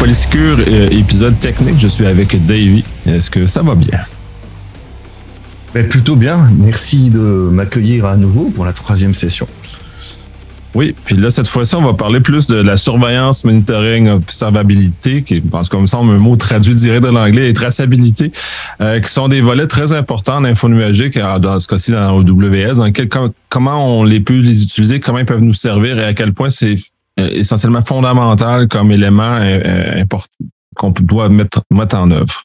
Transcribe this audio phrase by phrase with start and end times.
[0.00, 1.78] Polysecure, euh, épisode technique.
[1.78, 2.82] Je suis avec Davy.
[3.04, 4.00] Est-ce que ça va bien?
[5.74, 6.48] Ben, plutôt bien.
[6.58, 9.46] Merci de m'accueillir à nouveau pour la troisième session.
[10.74, 15.42] Oui, puis là, cette fois-ci, on va parler plus de la surveillance, monitoring, observabilité, qui
[15.42, 18.32] pense comme ça, un mot traduit direct de l'anglais, et traçabilité,
[18.80, 22.76] euh, qui sont des volets très importants en info numérique, dans ce cas-ci dans OWS,
[22.76, 23.08] dans quel,
[23.50, 26.48] comment on les peut les utiliser, comment ils peuvent nous servir et à quel point
[26.48, 30.34] c'est euh, essentiellement fondamental comme élément euh, important
[30.76, 32.44] qu'on doit mettre, mettre en œuvre.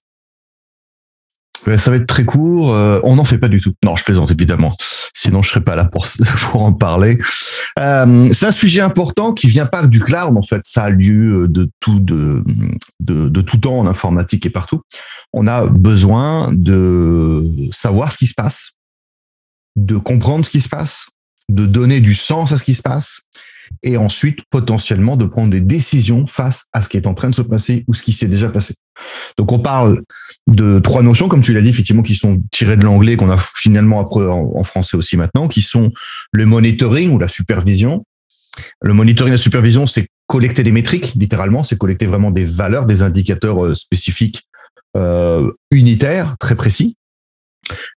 [1.77, 2.70] Ça va être très court.
[3.03, 3.73] on n'en fait pas du tout.
[3.83, 4.75] Non, je plaisante évidemment.
[5.16, 6.05] Sinon, je serais pas là pour,
[6.52, 7.17] pour en parler.
[7.80, 10.38] Euh, c'est un sujet important qui vient pas du cloud.
[10.38, 12.44] En fait, ça a lieu de tout de,
[12.99, 14.81] de tout temps en informatique et partout.
[15.33, 18.73] On a besoin de savoir ce qui se passe,
[19.75, 21.07] de comprendre ce qui se passe,
[21.50, 23.22] de donner du sens à ce qui se passe,
[23.83, 27.35] et ensuite potentiellement de prendre des décisions face à ce qui est en train de
[27.35, 28.75] se passer ou ce qui s'est déjà passé.
[29.38, 30.02] Donc on parle
[30.47, 33.38] de trois notions, comme tu l'as dit, effectivement, qui sont tirées de l'anglais, qu'on a
[33.38, 35.91] finalement appris en français aussi maintenant, qui sont
[36.31, 38.05] le monitoring ou la supervision.
[38.81, 42.85] Le monitoring et la supervision, c'est collecter des métriques, littéralement, c'est collecter vraiment des valeurs,
[42.85, 44.44] des indicateurs euh, spécifiques,
[44.97, 46.95] euh, unitaires, très précis,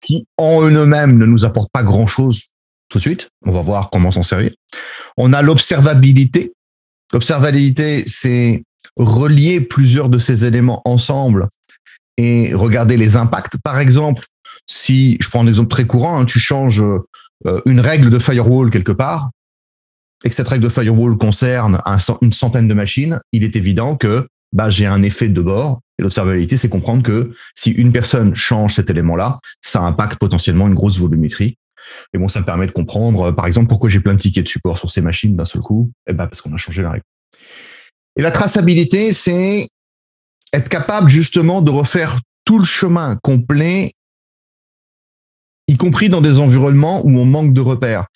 [0.01, 2.45] qui en eux-mêmes ne nous apportent pas grand-chose
[2.89, 3.31] tout de suite.
[3.45, 4.53] On va voir comment s'en servir.
[5.17, 6.53] On a l'observabilité.
[7.13, 8.63] L'observabilité, c'est
[8.97, 11.49] relier plusieurs de ces éléments ensemble
[12.17, 13.57] et regarder les impacts.
[13.59, 14.25] Par exemple,
[14.67, 18.71] si je prends un exemple très courant, hein, tu changes euh, une règle de firewall
[18.71, 19.31] quelque part,
[20.25, 21.81] et que cette règle de firewall concerne
[22.23, 25.81] une centaine de machines, il est évident que bah, j'ai un effet de bord.
[25.99, 30.99] L'observabilité, c'est comprendre que si une personne change cet élément-là, ça impacte potentiellement une grosse
[30.99, 31.57] volumétrie
[32.13, 34.45] et bon, ça me permet de comprendre, euh, par exemple, pourquoi j'ai plein de tickets
[34.45, 35.91] de support sur ces machines d'un seul coup.
[36.09, 37.05] Eh ben, parce qu'on a changé la règle.
[38.17, 39.69] Et la traçabilité, c'est
[40.53, 43.93] être capable justement de refaire tout le chemin complet,
[45.69, 48.07] y compris dans des environnements où on manque de repères.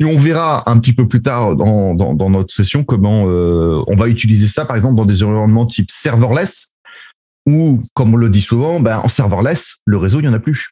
[0.00, 3.94] Et on verra un petit peu plus tard dans, dans, notre session comment euh, on
[3.94, 6.72] va utiliser ça, par exemple, dans des environnements type serverless,
[7.46, 10.40] où, comme on le dit souvent, ben, en serverless, le réseau, il n'y en a
[10.40, 10.70] plus.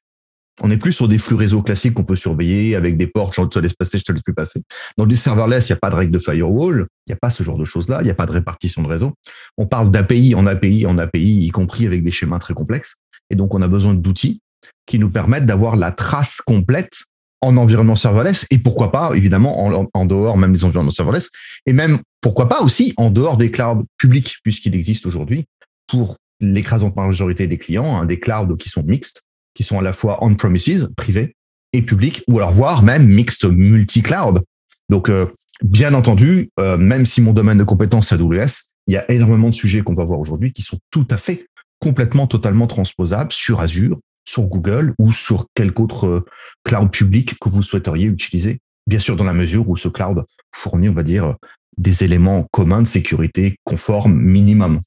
[0.63, 3.43] On n'est plus sur des flux réseau classiques qu'on peut surveiller avec des portes, je
[3.43, 4.63] te laisse passer, je te laisse plus passer.
[4.99, 7.31] Dans des serverless, il n'y a pas de règle de firewall, il n'y a pas
[7.31, 9.15] ce genre de choses-là, il n'y a pas de répartition de réseau.
[9.57, 12.97] On parle d'API en API en API, y compris avec des schémas très complexes.
[13.31, 14.43] Et donc, on a besoin d'outils
[14.87, 16.93] qui nous permettent d'avoir la trace complète
[17.41, 21.31] en environnement serverless et pourquoi pas, évidemment, en, dehors même des environnements serverless
[21.65, 25.47] et même, pourquoi pas aussi en dehors des clouds publics, puisqu'il existe aujourd'hui
[25.87, 29.23] pour l'écrasante majorité des clients, hein, des clouds qui sont mixtes
[29.55, 31.37] qui sont à la fois on-premises, privés,
[31.73, 34.43] et publics, ou alors voire même mixte multi-cloud.
[34.89, 35.27] Donc, euh,
[35.63, 39.51] bien entendu, euh, même si mon domaine de compétence est AWS, il y a énormément
[39.51, 41.47] de sujets qu'on va voir aujourd'hui qui sont tout à fait
[41.79, 46.25] complètement, totalement transposables sur Azure, sur Google ou sur quelque autre euh,
[46.65, 48.59] cloud public que vous souhaiteriez utiliser.
[48.87, 51.37] Bien sûr, dans la mesure où ce cloud fournit, on va dire,
[51.77, 54.81] des éléments communs de sécurité conformes minimum.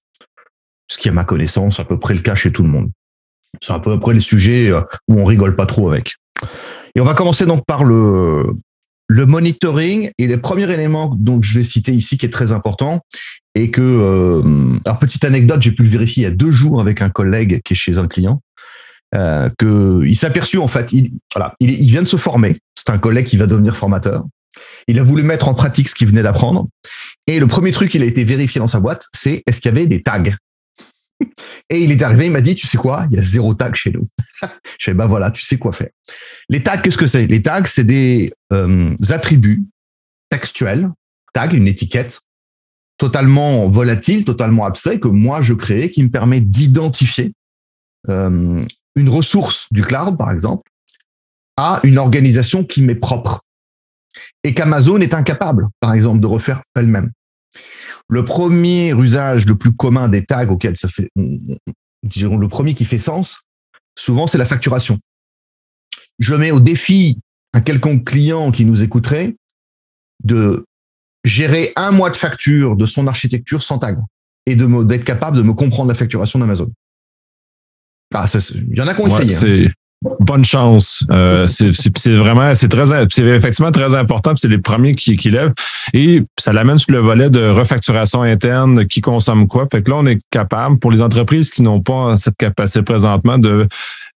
[0.92, 2.92] Ce qui, à ma connaissance, à peu près le cas chez tout le monde.
[3.62, 6.16] C'est à peu près le sujet euh, où on rigole pas trop avec.
[6.96, 8.54] Et on va commencer donc par le,
[9.08, 13.02] le monitoring et les premiers éléments dont je vais citer ici qui est très important
[13.56, 16.82] et que euh, alors petite anecdote j'ai pu le vérifier il y a deux jours
[16.82, 18.42] avec un collègue qui est chez un client
[19.16, 22.58] euh, que il s'est aperçu en fait il voilà il, il vient de se former.
[22.76, 24.26] C'est un collègue qui va devenir formateur.
[24.88, 26.68] Il a voulu mettre en pratique ce qu'il venait d'apprendre.
[27.26, 29.76] Et le premier truc qu'il a été vérifié dans sa boîte c'est est-ce qu'il y
[29.76, 30.24] avait des tags?
[31.70, 33.76] Et il est arrivé, il m'a dit, tu sais quoi, il y a zéro tag
[33.76, 34.08] chez nous.
[34.42, 35.90] je fais, bah voilà, tu sais quoi faire.
[36.50, 37.28] Les tags, qu'est-ce que c'est?
[37.28, 39.66] Les tags, c'est des euh, attributs
[40.30, 40.90] textuels,
[41.34, 42.20] tag, une étiquette
[42.98, 47.34] totalement volatile, totalement abstrait que moi je crée, qui me permet d'identifier
[48.10, 48.64] euh,
[48.96, 50.70] une ressource du cloud, par exemple,
[51.58, 53.42] à une organisation qui m'est propre
[54.44, 57.12] et qu'Amazon est incapable, par exemple, de refaire elle-même.
[58.10, 61.10] Le premier usage le plus commun des tags auquel ça fait,
[62.04, 63.44] disons, le premier qui fait sens,
[63.98, 65.00] souvent c'est la facturation.
[66.20, 67.20] Je mets au défi
[67.54, 69.36] un quelconque client qui nous écouterait
[70.24, 70.66] de
[71.24, 73.98] gérer un mois de facture de son architecture sans tag
[74.46, 76.72] et de d'être capable de me comprendre la facturation d'Amazon.
[78.14, 79.72] Ah, il y en a qui ont essayé.
[80.20, 81.06] Bonne chance.
[81.12, 84.34] Euh, c'est vraiment, c'est très, c'est effectivement très important.
[84.36, 85.54] C'est les premiers qui, qui lèvent
[85.94, 89.68] et ça l'amène sur le volet de refacturation interne, qui consomme quoi.
[89.72, 93.38] Fait que là, on est capable pour les entreprises qui n'ont pas cette capacité présentement
[93.38, 93.68] de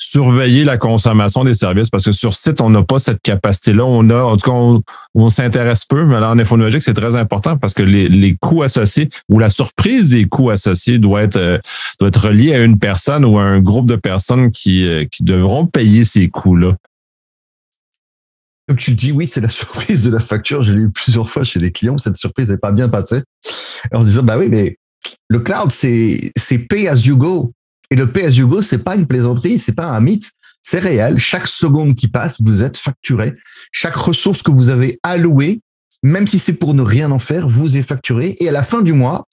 [0.04, 3.86] surveiller la consommation des services parce que sur site, on n'a pas cette capacité-là.
[3.86, 4.84] On a, en tout cas,
[5.16, 8.64] on, s'intéresse peu, mais là, en infonologique, c'est très important parce que les, les coûts
[8.64, 11.58] associés ou la surprise des coûts associés doit être, euh,
[12.02, 16.30] à une personne ou à un groupe de personnes qui, euh, qui devront payer ces
[16.30, 16.74] coûts-là.
[18.68, 20.62] Comme tu le dis, oui, c'est la surprise de la facture.
[20.62, 21.98] Je l'ai eu plusieurs fois chez des clients.
[21.98, 23.22] Cette surprise n'est pas bien passée.
[23.94, 24.78] En disant, bah oui, mais
[25.28, 26.32] le cloud, c'est
[26.70, 27.52] pay as you go.
[27.94, 30.32] Et le pay as you go, c'est pas une plaisanterie, c'est pas un mythe.
[30.64, 31.20] C'est réel.
[31.20, 33.36] Chaque seconde qui passe, vous êtes facturé.
[33.72, 35.62] Chaque ressource que vous avez allouée,
[36.02, 38.36] même si c'est pour ne rien en faire, vous est facturé.
[38.40, 39.28] Et à la fin du mois,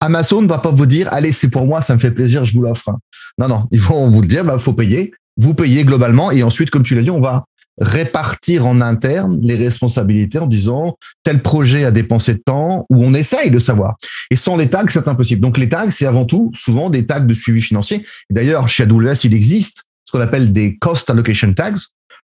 [0.00, 2.54] Amazon ne va pas vous dire, allez, c'est pour moi, ça me fait plaisir, je
[2.54, 2.88] vous l'offre.
[3.36, 5.12] Non, non, ils vont vous le dire, bah, faut payer.
[5.36, 6.30] Vous payez globalement.
[6.30, 7.44] Et ensuite, comme tu l'as dit, on va
[7.78, 13.14] répartir en interne les responsabilités en disant tel projet a dépensé de temps ou on
[13.14, 13.96] essaye de savoir.
[14.30, 15.40] Et sans les tags, c'est impossible.
[15.40, 18.04] Donc les tags, c'est avant tout souvent des tags de suivi financier.
[18.30, 21.74] D'ailleurs, chez AWS, il existe ce qu'on appelle des cost allocation tags,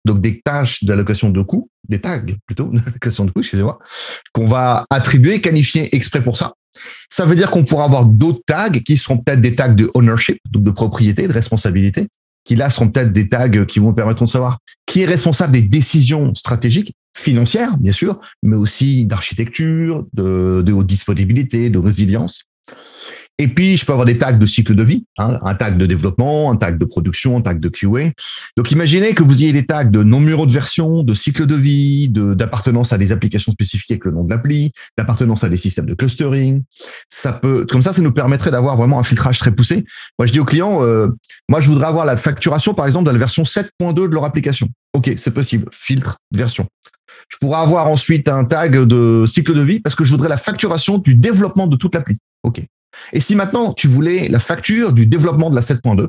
[0.04, 3.78] donc des tâches d'allocation de coûts, des tags plutôt, d'allocation de coûts, excusez-moi,
[4.32, 6.52] qu'on va attribuer, qualifier exprès pour ça.
[7.08, 10.38] Ça veut dire qu'on pourra avoir d'autres tags qui seront peut-être des tags de ownership,
[10.50, 12.06] donc de propriété, de responsabilité,
[12.50, 15.62] qui là seront peut-être des tags qui vont permettre de savoir qui est responsable des
[15.62, 22.42] décisions stratégiques, financières, bien sûr, mais aussi d'architecture, de, de disponibilité, de résilience.
[23.40, 25.86] Et puis, je peux avoir des tags de cycle de vie, hein, un tag de
[25.86, 28.10] développement, un tag de production, un tag de QA.
[28.58, 32.10] Donc, imaginez que vous ayez des tags de numéro de version, de cycle de vie,
[32.10, 35.94] d'appartenance à des applications spécifiques avec le nom de l'appli, d'appartenance à des systèmes de
[35.94, 36.62] clustering.
[37.08, 39.86] Ça peut, comme ça, ça nous permettrait d'avoir vraiment un filtrage très poussé.
[40.18, 41.08] Moi, je dis aux clients, euh,
[41.48, 44.68] moi, je voudrais avoir la facturation, par exemple, de la version 7.2 de leur application.
[44.92, 45.66] OK, c'est possible.
[45.72, 46.66] Filtre, version.
[47.30, 50.36] Je pourrais avoir ensuite un tag de cycle de vie parce que je voudrais la
[50.36, 52.18] facturation du développement de toute l'appli.
[52.42, 52.62] OK.
[53.12, 56.08] Et si maintenant tu voulais la facture du développement de la 7.2,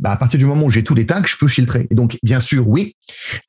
[0.00, 1.86] bah à partir du moment où j'ai tous les tags, je peux filtrer.
[1.90, 2.96] Et donc, bien sûr, oui,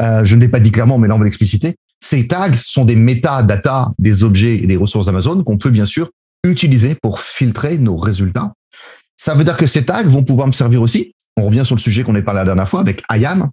[0.02, 1.76] euh, je ne l'ai pas dit clairement, mais là on va l'expliciter.
[2.00, 6.10] Ces tags sont des métadatas des objets et des ressources d'Amazon qu'on peut bien sûr
[6.44, 8.54] utiliser pour filtrer nos résultats.
[9.16, 11.14] Ça veut dire que ces tags vont pouvoir me servir aussi.
[11.38, 13.50] On revient sur le sujet qu'on a parlé la dernière fois avec IAM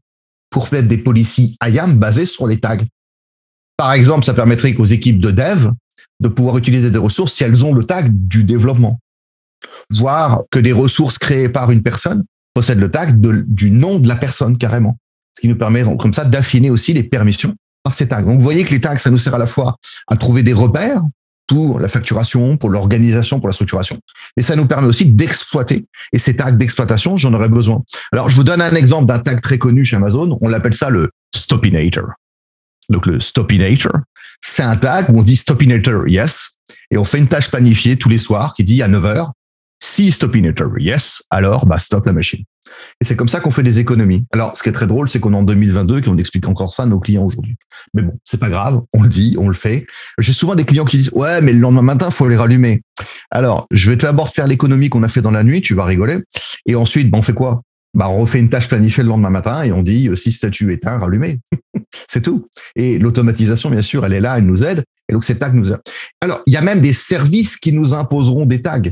[0.51, 2.79] pour faire des policies IAM basées sur les tags.
[3.77, 5.71] Par exemple, ça permettrait aux équipes de dev
[6.21, 8.99] de pouvoir utiliser des ressources si elles ont le tag du développement
[9.91, 12.25] voir que des ressources créées par une personne
[12.55, 14.99] possèdent le tag du nom de la personne carrément.
[15.37, 18.23] Ce qui nous permet comme ça d'affiner aussi les permissions par ces tags.
[18.23, 19.77] Donc vous voyez que les tags, ça nous sert à la fois
[20.09, 21.03] à trouver des repères
[21.47, 23.99] pour la facturation, pour l'organisation, pour la structuration,
[24.37, 25.87] mais ça nous permet aussi d'exploiter.
[26.13, 27.83] Et ces tags d'exploitation, j'en aurais besoin.
[28.13, 30.39] Alors je vous donne un exemple d'un tag très connu chez Amazon.
[30.41, 32.11] On l'appelle ça le Stopinator.
[32.91, 33.93] Donc le Stopinator,
[34.43, 36.51] c'est un tag où on dit Stopinator, yes,
[36.91, 39.05] et on fait une tâche planifiée tous les soirs qui dit à 9
[39.81, 42.45] si stopinator, yes, alors bah stop la machine.
[43.01, 44.25] Et c'est comme ça qu'on fait des économies.
[44.33, 46.73] Alors, ce qui est très drôle, c'est qu'on est en 2022 et qu'on explique encore
[46.73, 47.57] ça à nos clients aujourd'hui.
[47.95, 49.87] Mais bon, c'est pas grave, on le dit, on le fait.
[50.19, 52.83] J'ai souvent des clients qui disent ouais, mais le lendemain matin, faut les rallumer.
[53.31, 56.19] Alors, je vais d'abord faire l'économie qu'on a fait dans la nuit, tu vas rigoler.
[56.67, 57.63] Et ensuite, bah, on fait quoi?
[57.95, 60.73] Bah, on refait une tâche planifiée le lendemain matin et on dit euh, si statut
[60.73, 61.41] éteint, rallumé.
[62.09, 62.49] c'est tout.
[62.77, 64.85] Et l'automatisation, bien sûr, elle est là, elle nous aide.
[65.09, 65.81] Et donc, ces tags nous aident.
[66.21, 68.83] Alors, il y a même des services qui nous imposeront des tags.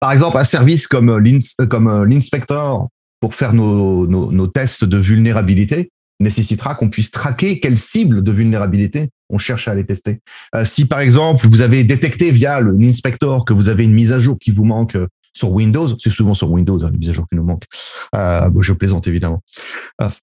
[0.00, 1.20] Par exemple, un service comme euh,
[1.60, 2.88] euh, euh, l'inspector
[3.20, 5.90] pour faire nos, tests de vulnérabilité
[6.20, 10.20] nécessitera qu'on puisse traquer quelle cible de vulnérabilité on cherche à aller tester.
[10.64, 14.38] si par exemple vous avez détecté via l'inspector que vous avez une mise à jour
[14.38, 14.96] qui vous manque
[15.34, 17.66] sur Windows, c'est souvent sur Windows hein, les mises à jour qui nous manquent.
[18.12, 19.42] bon, je plaisante évidemment,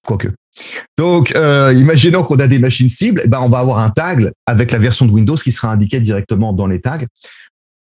[0.04, 0.28] quoique.
[0.96, 4.72] Donc, imaginons qu'on a des machines cibles, eh ben on va avoir un tag avec
[4.72, 6.98] la version de Windows qui sera indiquée directement dans les tags.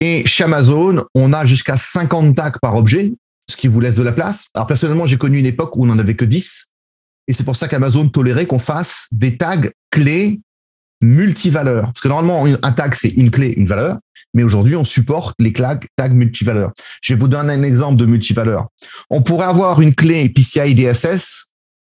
[0.06, 3.14] Et chez Amazon, on a jusqu'à 50 tags par objet,
[3.48, 4.48] ce qui vous laisse de la place.
[4.52, 6.66] Alors personnellement, j'ai connu une époque où on n'en avait que 10.
[7.26, 10.42] Et c'est pour ça qu'Amazon tolérait qu'on fasse des tags clés
[11.00, 11.84] multivaleurs.
[11.84, 13.96] Parce que normalement, un tag, c'est une clé, une valeur.
[14.34, 16.72] Mais aujourd'hui, on supporte les tags, tags multivaleurs.
[17.02, 18.66] Je vais vous donner un exemple de multivaleur.
[19.08, 21.46] On pourrait avoir une clé PCI DSS,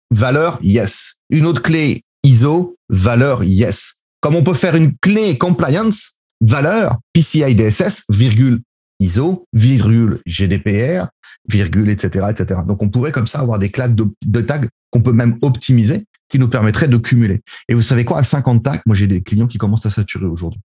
[0.09, 1.15] valeur yes.
[1.29, 3.95] Une autre clé ISO, valeur yes.
[4.21, 8.61] Comme on peut faire une clé compliance, valeur PCI DSS, virgule
[8.99, 11.07] ISO, virgule GDPR,
[11.49, 12.61] virgule, etc., etc.
[12.67, 16.39] Donc, on pourrait comme ça avoir des claques de, tags qu'on peut même optimiser qui
[16.39, 17.41] nous permettraient de cumuler.
[17.69, 20.25] Et vous savez quoi, à 50 tags, moi, j'ai des clients qui commencent à saturer
[20.25, 20.59] aujourd'hui.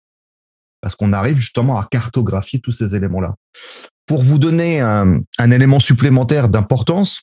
[0.81, 3.35] Parce qu'on arrive justement à cartographier tous ces éléments-là.
[4.07, 7.23] Pour vous donner un, élément supplémentaire d'importance,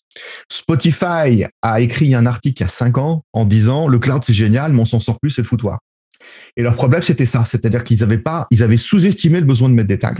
[0.51, 4.33] Spotify a écrit un article il y a 5 ans en disant le cloud c'est
[4.33, 5.79] génial, mais on s'en sort plus, c'est le foutoir.
[6.57, 7.43] Et leur problème, c'était ça.
[7.45, 10.13] C'est-à-dire qu'ils avaient pas, ils avaient sous-estimé le besoin de mettre des tags.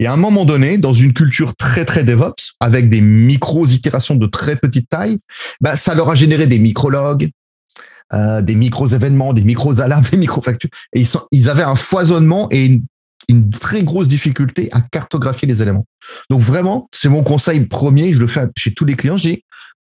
[0.00, 4.26] Et à un moment donné, dans une culture très, très DevOps, avec des micro-itérations de
[4.26, 5.18] très petite taille,
[5.60, 7.30] bah, ça leur a généré des micrologues,
[8.12, 10.70] euh, des micros-événements, des micros-alarmes, des micro-factures.
[10.94, 12.80] Et ils, avaient un foisonnement et
[13.28, 15.86] une, très grosse difficulté à cartographier les éléments.
[16.28, 19.30] Donc vraiment, c'est mon conseil premier, je le fais chez tous les clients, je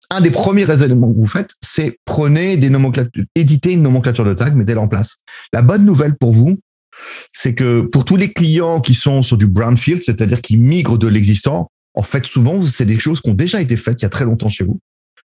[0.10, 4.34] un des premiers éléments que vous faites, c'est prenez des nomenclatures, éditez une nomenclature de
[4.34, 5.18] tag, mettez-la en place.
[5.54, 6.60] La bonne nouvelle pour vous,
[7.34, 11.08] c'est que pour tous les clients qui sont sur du brownfield, c'est-à-dire qui migrent de
[11.08, 14.10] l'existant, en fait, souvent, c'est des choses qui ont déjà été faites il y a
[14.10, 14.80] très longtemps chez vous,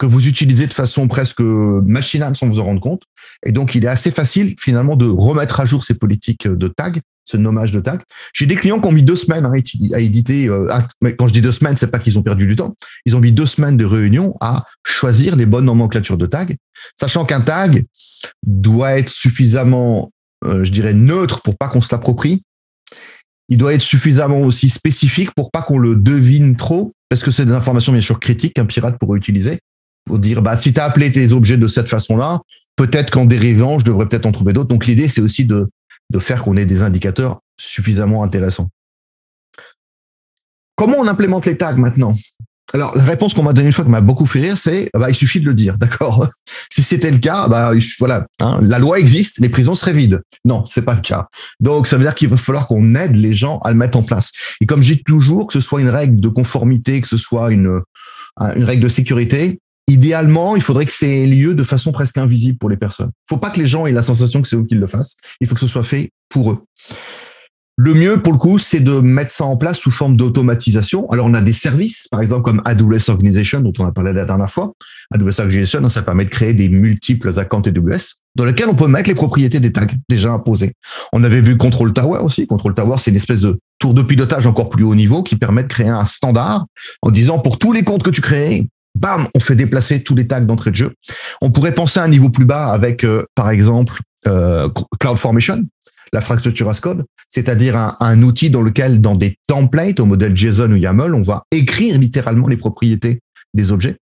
[0.02, 3.04] que vous utilisez de façon presque machinale sans vous en rendre compte.
[3.46, 7.02] Et donc, il est assez facile, finalement, de remettre à jour ces politiques de tag
[7.24, 8.02] ce nommage de tag.
[8.34, 9.54] J'ai des clients qui ont mis deux semaines hein,
[9.94, 10.48] à éditer.
[10.48, 10.68] Euh,
[11.20, 12.76] quand je dis deux semaines, c'est pas qu'ils ont perdu du temps.
[13.06, 16.58] Ils ont mis deux semaines de réunion à choisir les bonnes nomenclatures de tag,
[17.00, 17.86] sachant qu'un tag
[18.46, 20.12] doit être suffisamment,
[20.46, 22.42] euh, je dirais, neutre pour pas qu'on se l'approprie.
[23.50, 27.46] Il doit être suffisamment aussi spécifique pour pas qu'on le devine trop, parce que c'est
[27.46, 29.60] des informations bien sûr critiques qu'un pirate pourrait utiliser
[30.06, 32.42] pour dire bah si tu as appelé tes objets de cette façon-là,
[32.76, 34.70] peut-être qu'en dérivant, je devrais peut-être en trouver d'autres.
[34.70, 35.70] Donc l'idée c'est aussi de
[36.10, 38.70] de faire qu'on ait des indicateurs suffisamment intéressants.
[40.76, 42.16] Comment on implémente les tags maintenant?
[42.74, 45.10] Alors, la réponse qu'on m'a donnée une fois qui m'a beaucoup fait rire, c'est bah,
[45.10, 46.26] il suffit de le dire, d'accord?
[46.72, 50.22] Si c'était le cas, bah voilà, hein, la loi existe, les prisons seraient vides.
[50.46, 51.28] Non, c'est pas le cas.
[51.60, 54.04] Donc, ça veut dire qu'il va falloir qu'on aide les gens à le mettre en
[54.04, 54.32] place.
[54.62, 57.82] Et comme dis toujours, que ce soit une règle de conformité, que ce soit une,
[58.40, 59.60] une règle de sécurité,
[59.92, 63.12] idéalement, il faudrait que c'est lieu de façon presque invisible pour les personnes.
[63.26, 65.16] Il faut pas que les gens aient la sensation que c'est eux qui le fassent.
[65.40, 66.60] Il faut que ce soit fait pour eux.
[67.78, 71.10] Le mieux, pour le coup, c'est de mettre ça en place sous forme d'automatisation.
[71.10, 74.26] Alors, on a des services, par exemple, comme AWS Organization, dont on a parlé la
[74.26, 74.74] dernière fois.
[75.16, 79.10] AWS Organization, ça permet de créer des multiples accounts AWS dans lesquels on peut mettre
[79.10, 80.74] les propriétés des tags déjà imposés.
[81.12, 82.46] On avait vu Control Tower aussi.
[82.46, 85.64] Control Tower, c'est une espèce de tour de pilotage encore plus haut niveau qui permet
[85.64, 86.66] de créer un standard
[87.02, 90.28] en disant pour tous les comptes que tu crées, bam, on fait déplacer tous les
[90.28, 90.94] tags d'entrée de jeu.
[91.42, 94.70] On pourrait penser à un niveau plus bas avec, euh, par exemple, euh,
[95.00, 95.64] CloudFormation,
[96.14, 100.72] l'infrastructure as code, c'est-à-dire un, un, outil dans lequel, dans des templates au modèle JSON
[100.72, 103.20] ou YAML, on va écrire littéralement les propriétés
[103.54, 103.98] des objets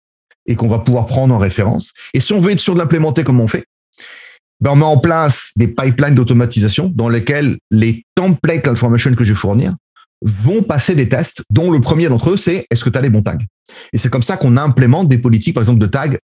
[0.46, 1.92] et qu'on va pouvoir prendre en référence.
[2.14, 3.64] Et si on veut être sûr de l'implémenter comme on fait,
[4.60, 9.32] ben on met en place des pipelines d'automatisation dans lesquels les templates CloudFormation que je
[9.32, 9.74] vais fournir
[10.22, 13.10] vont passer des tests, dont le premier d'entre eux, c'est est-ce que tu as les
[13.10, 13.38] bons tags?
[13.92, 16.16] Et c'est comme ça qu'on implémente des politiques, par exemple, de tags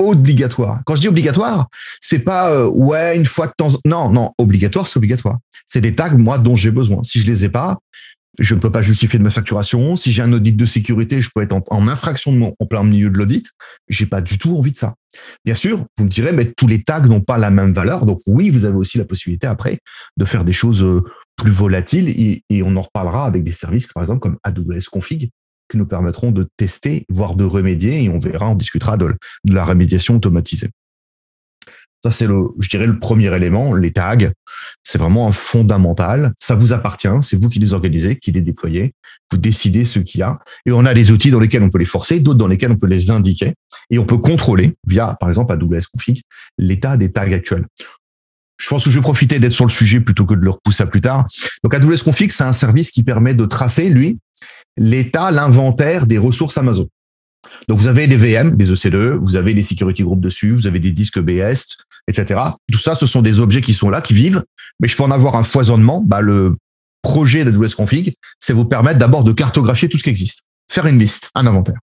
[0.00, 0.80] obligatoires.
[0.84, 1.68] Quand je dis obligatoire,
[2.00, 5.38] c'est pas euh, ouais une fois que temps non non obligatoire c'est obligatoire.
[5.66, 7.02] C'est des tags moi dont j'ai besoin.
[7.02, 7.78] Si je les ai pas,
[8.38, 9.96] je ne peux pas justifier de ma facturation.
[9.96, 12.82] Si j'ai un audit de sécurité, je peux être en, infraction de mon, en plein
[12.82, 13.46] milieu de l'audit.
[13.88, 14.94] J'ai pas du tout envie de ça.
[15.44, 18.06] Bien sûr, vous me direz, mais tous les tags n'ont pas la même valeur.
[18.06, 19.78] Donc oui, vous avez aussi la possibilité après
[20.16, 21.02] de faire des choses euh,
[21.40, 25.30] plus volatile et, on en reparlera avec des services, par exemple, comme AWS Config,
[25.70, 29.64] qui nous permettront de tester, voire de remédier, et on verra, on discutera de, la
[29.64, 30.68] remédiation automatisée.
[32.02, 34.16] Ça, c'est le, je dirais, le premier élément, les tags.
[34.82, 36.32] C'est vraiment un fondamental.
[36.40, 37.08] Ça vous appartient.
[37.20, 38.94] C'est vous qui les organisez, qui les déployez.
[39.30, 40.38] Vous décidez ce qu'il y a.
[40.64, 42.78] Et on a des outils dans lesquels on peut les forcer, d'autres dans lesquels on
[42.78, 43.52] peut les indiquer.
[43.90, 46.22] Et on peut contrôler via, par exemple, AWS Config,
[46.56, 47.66] l'état des tags actuels
[48.60, 50.82] je pense que je vais profiter d'être sur le sujet plutôt que de le repousser
[50.82, 51.26] à plus tard.
[51.64, 54.18] Donc AWS Config, c'est un service qui permet de tracer, lui,
[54.76, 56.88] l'état, l'inventaire des ressources Amazon.
[57.68, 60.78] Donc vous avez des VM, des EC2, vous avez des security groups dessus, vous avez
[60.78, 62.40] des disques BS, etc.
[62.70, 64.44] Tout ça, ce sont des objets qui sont là, qui vivent,
[64.78, 66.02] mais je peux en avoir un foisonnement.
[66.06, 66.56] Bah, le
[67.02, 70.98] projet d'AWS Config, c'est vous permettre d'abord de cartographier tout ce qui existe, faire une
[70.98, 71.78] liste, un inventaire,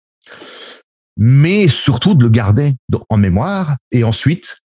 [1.18, 2.76] mais surtout de le garder
[3.10, 4.58] en mémoire et ensuite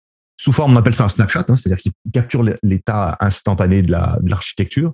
[0.42, 4.92] sous forme, on appelle ça un snapshot, hein, c'est-à-dire qu'il capture l'état instantané de l'architecture,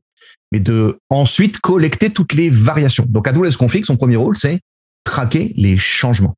[0.52, 3.06] mais de ensuite collecter toutes les variations.
[3.08, 4.60] Donc AWS Config, son premier rôle, c'est
[5.06, 6.36] traquer les changements.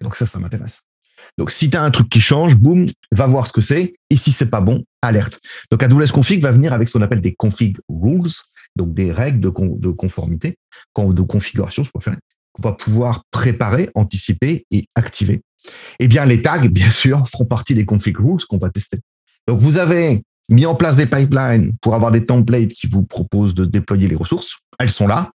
[0.00, 0.82] Donc ça, ça m'intéresse.
[1.38, 3.94] Donc si tu as un truc qui change, boum, va voir ce que c'est.
[4.10, 5.40] Et si c'est pas bon, alerte.
[5.72, 8.30] Donc AWS Config va venir avec ce qu'on appelle des config rules,
[8.76, 10.56] donc des règles de, de conformité,
[10.96, 12.16] de configuration, je préfère,
[12.52, 15.42] qu'on va pouvoir préparer, anticiper et activer
[15.98, 18.98] eh bien, les tags, bien sûr, feront partie des config rules qu'on va tester.
[19.46, 23.54] Donc, vous avez mis en place des pipelines pour avoir des templates qui vous proposent
[23.54, 24.58] de déployer les ressources.
[24.78, 25.30] Elles sont là.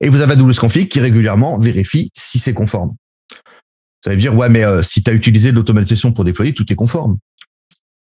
[0.00, 2.94] Et vous avez AWS Config qui régulièrement vérifie si c'est conforme.
[4.04, 6.76] Ça veut dire, ouais, mais euh, si tu as utilisé l'automatisation pour déployer, tout est
[6.76, 7.18] conforme.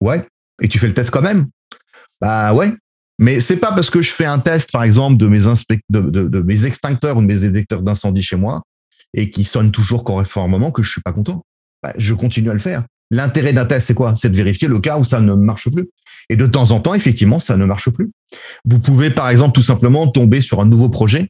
[0.01, 0.25] Ouais.
[0.61, 1.47] Et tu fais le test quand même.
[2.21, 2.73] Bah ouais.
[3.19, 5.39] Mais c'est pas parce que je fais un test, par exemple, de mes,
[5.89, 8.61] de extincteurs ou de mes détecteurs d'incendie chez moi
[9.13, 11.43] et qui sonnent toujours conformément que je suis pas content.
[11.83, 12.83] Bah, je continue à le faire.
[13.11, 14.13] L'intérêt d'un test, c'est quoi?
[14.15, 15.89] C'est de vérifier le cas où ça ne marche plus.
[16.29, 18.11] Et de temps en temps, effectivement, ça ne marche plus.
[18.65, 21.29] Vous pouvez, par exemple, tout simplement tomber sur un nouveau projet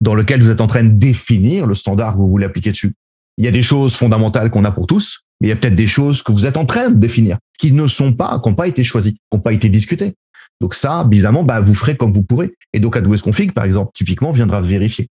[0.00, 2.92] dans lequel vous êtes en train de définir le standard que vous voulez appliquer dessus.
[3.38, 5.76] Il y a des choses fondamentales qu'on a pour tous, mais il y a peut-être
[5.76, 8.56] des choses que vous êtes en train de définir, qui ne sont pas, qui n'ont
[8.56, 10.14] pas été choisies, qui n'ont pas été discutées.
[10.60, 12.52] Donc ça, bizarrement, bah, vous ferez comme vous pourrez.
[12.72, 15.08] Et donc AWS Config, par exemple, typiquement, viendra vérifier.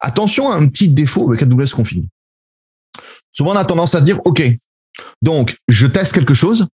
[0.00, 2.04] Attention à un petit défaut avec AWS Config.
[3.30, 4.42] Souvent, on a tendance à dire, OK,
[5.22, 6.66] donc je teste quelque chose.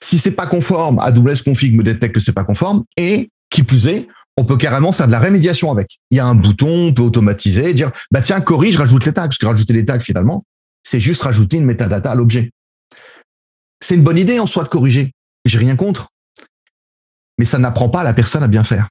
[0.00, 2.84] Si c'est pas conforme, AWS Config me détecte que c'est pas conforme.
[2.96, 5.98] Et qui plus est, on peut carrément faire de la rémédiation avec.
[6.10, 9.22] Il y a un bouton, on peut automatiser, dire, bah tiens, corrige, rajoute les tags,
[9.22, 10.44] parce que rajouter les tags, finalement,
[10.82, 12.50] c'est juste rajouter une metadata à l'objet.
[13.80, 15.12] C'est une bonne idée en soi de corriger.
[15.44, 16.08] J'ai rien contre.
[17.38, 18.88] Mais ça n'apprend pas à la personne à bien faire.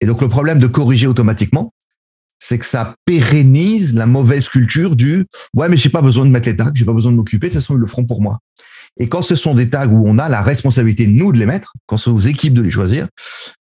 [0.00, 1.72] Et donc, le problème de corriger automatiquement,
[2.48, 6.48] c'est que ça pérennise la mauvaise culture du ouais mais j'ai pas besoin de mettre
[6.48, 8.38] les tags, j'ai pas besoin de m'occuper, de toute façon ils le feront pour moi.
[8.98, 11.74] Et quand ce sont des tags où on a la responsabilité nous de les mettre,
[11.86, 13.08] quand c'est aux équipes de les choisir,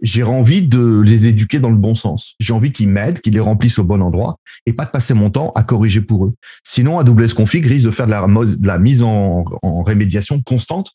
[0.00, 2.34] j'ai envie de les éduquer dans le bon sens.
[2.38, 4.36] J'ai envie qu'ils m'aident, qu'ils les remplissent au bon endroit
[4.66, 6.34] et pas de passer mon temps à corriger pour eux.
[6.62, 9.44] Sinon, AWS Config risque de faire de la, mise en,
[9.84, 10.92] rémédiation constante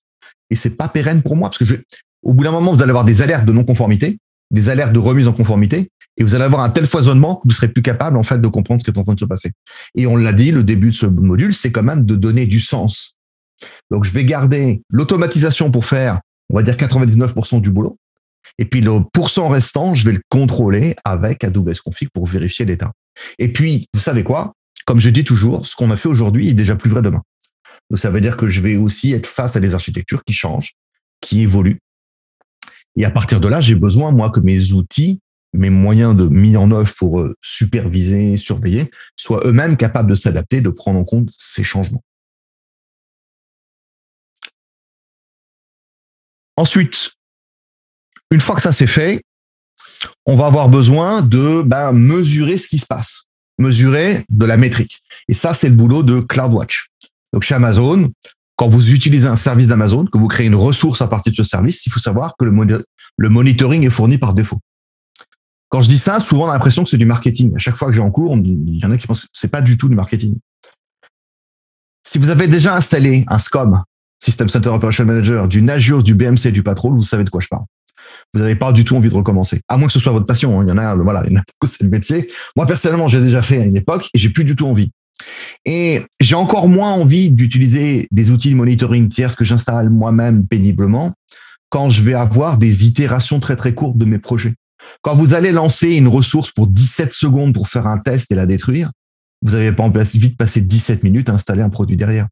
[0.52, 1.82] et c'est pas pérenne pour moi parce que
[2.24, 4.20] au bout d'un moment, vous allez avoir des alertes de non-conformité,
[4.52, 7.54] des alertes de remise en conformité et vous allez avoir un tel foisonnement que vous
[7.54, 9.52] serez plus capable en fait de comprendre ce qui est en train de se passer.
[9.96, 12.60] Et on l'a dit, le début de ce module, c'est quand même de donner du
[12.60, 13.16] sens.
[13.90, 17.98] Donc je vais garder l'automatisation pour faire, on va dire 99% du boulot.
[18.58, 22.92] Et puis le pourcent restant, je vais le contrôler avec AWS Config pour vérifier l'état.
[23.38, 24.54] Et puis, vous savez quoi?
[24.86, 27.22] Comme je dis toujours, ce qu'on a fait aujourd'hui est déjà plus vrai demain.
[27.90, 30.74] Donc ça veut dire que je vais aussi être face à des architectures qui changent,
[31.22, 31.80] qui évoluent.
[32.98, 35.22] Et à partir de là, j'ai besoin, moi, que mes outils
[35.54, 40.62] mes moyens de mis en œuvre pour euh, superviser, surveiller, soient eux-mêmes capables de s'adapter,
[40.62, 42.04] de prendre en compte ces changements.
[46.56, 47.12] Ensuite,
[48.32, 49.24] une fois que ça c'est fait,
[50.26, 53.24] on va avoir besoin de ben, mesurer ce qui se passe,
[53.58, 55.00] mesurer de la métrique.
[55.28, 56.90] Et ça, c'est le boulot de CloudWatch.
[57.34, 58.12] Donc chez Amazon,
[58.56, 61.44] quand vous utilisez un service d'Amazon, que vous créez une ressource à partir de ce
[61.44, 62.84] service, il faut savoir que le,
[63.18, 64.60] le monitoring est fourni par défaut.
[65.70, 67.56] Quand je dis ça, souvent on a l'impression que c'est du marketing.
[67.56, 69.52] À chaque fois que j'ai en cours, il y en a qui pensent que c'est
[69.52, 70.36] pas du tout du marketing.
[72.08, 73.84] Si vous avez déjà installé un SCOM,
[74.20, 77.48] System Center Operation Manager, du Nagios, du BMC, du Patrol, vous savez de quoi je
[77.48, 77.66] parle.
[78.34, 79.62] Vous n'avez pas du tout envie de recommencer.
[79.68, 80.60] À moins que ce soit votre passion.
[80.60, 80.66] Hein.
[80.66, 82.30] Il y en a, voilà, il y en a c'est le métier.
[82.56, 84.92] Moi, personnellement, j'ai déjà fait à une époque et j'ai plus du tout envie.
[85.66, 91.14] Et j'ai encore moins envie d'utiliser des outils de monitoring tiers que j'installe moi-même péniblement
[91.70, 94.56] quand je vais avoir des itérations très très courtes de mes projets.
[95.02, 98.46] Quand vous allez lancer une ressource pour 17 secondes pour faire un test et la
[98.46, 98.92] détruire,
[99.42, 102.28] vous n'avez pas vite passé 17 minutes à installer un produit derrière.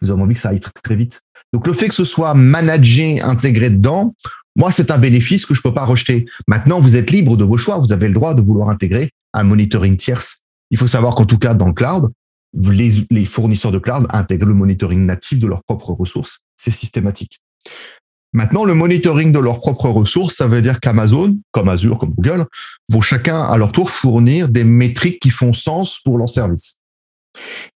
[0.00, 1.20] Vous avez envie que ça aille très, vite.
[1.52, 4.14] Donc le fait que ce soit managé, intégré dedans,
[4.56, 6.26] moi c'est un bénéfice que je peux pas rejeter.
[6.48, 7.78] Maintenant, vous êtes libre de vos choix.
[7.78, 10.40] Vous avez le droit de vouloir intégrer un monitoring tierce.
[10.70, 12.10] Il faut savoir qu'en tout cas dans le cloud,
[12.54, 16.40] les fournisseurs de cloud intègrent le monitoring natif de leurs propres ressources.
[16.56, 17.40] C'est systématique.
[18.34, 22.46] Maintenant, le monitoring de leurs propres ressources, ça veut dire qu'Amazon, comme Azure, comme Google,
[22.88, 26.78] vont chacun à leur tour fournir des métriques qui font sens pour leur service.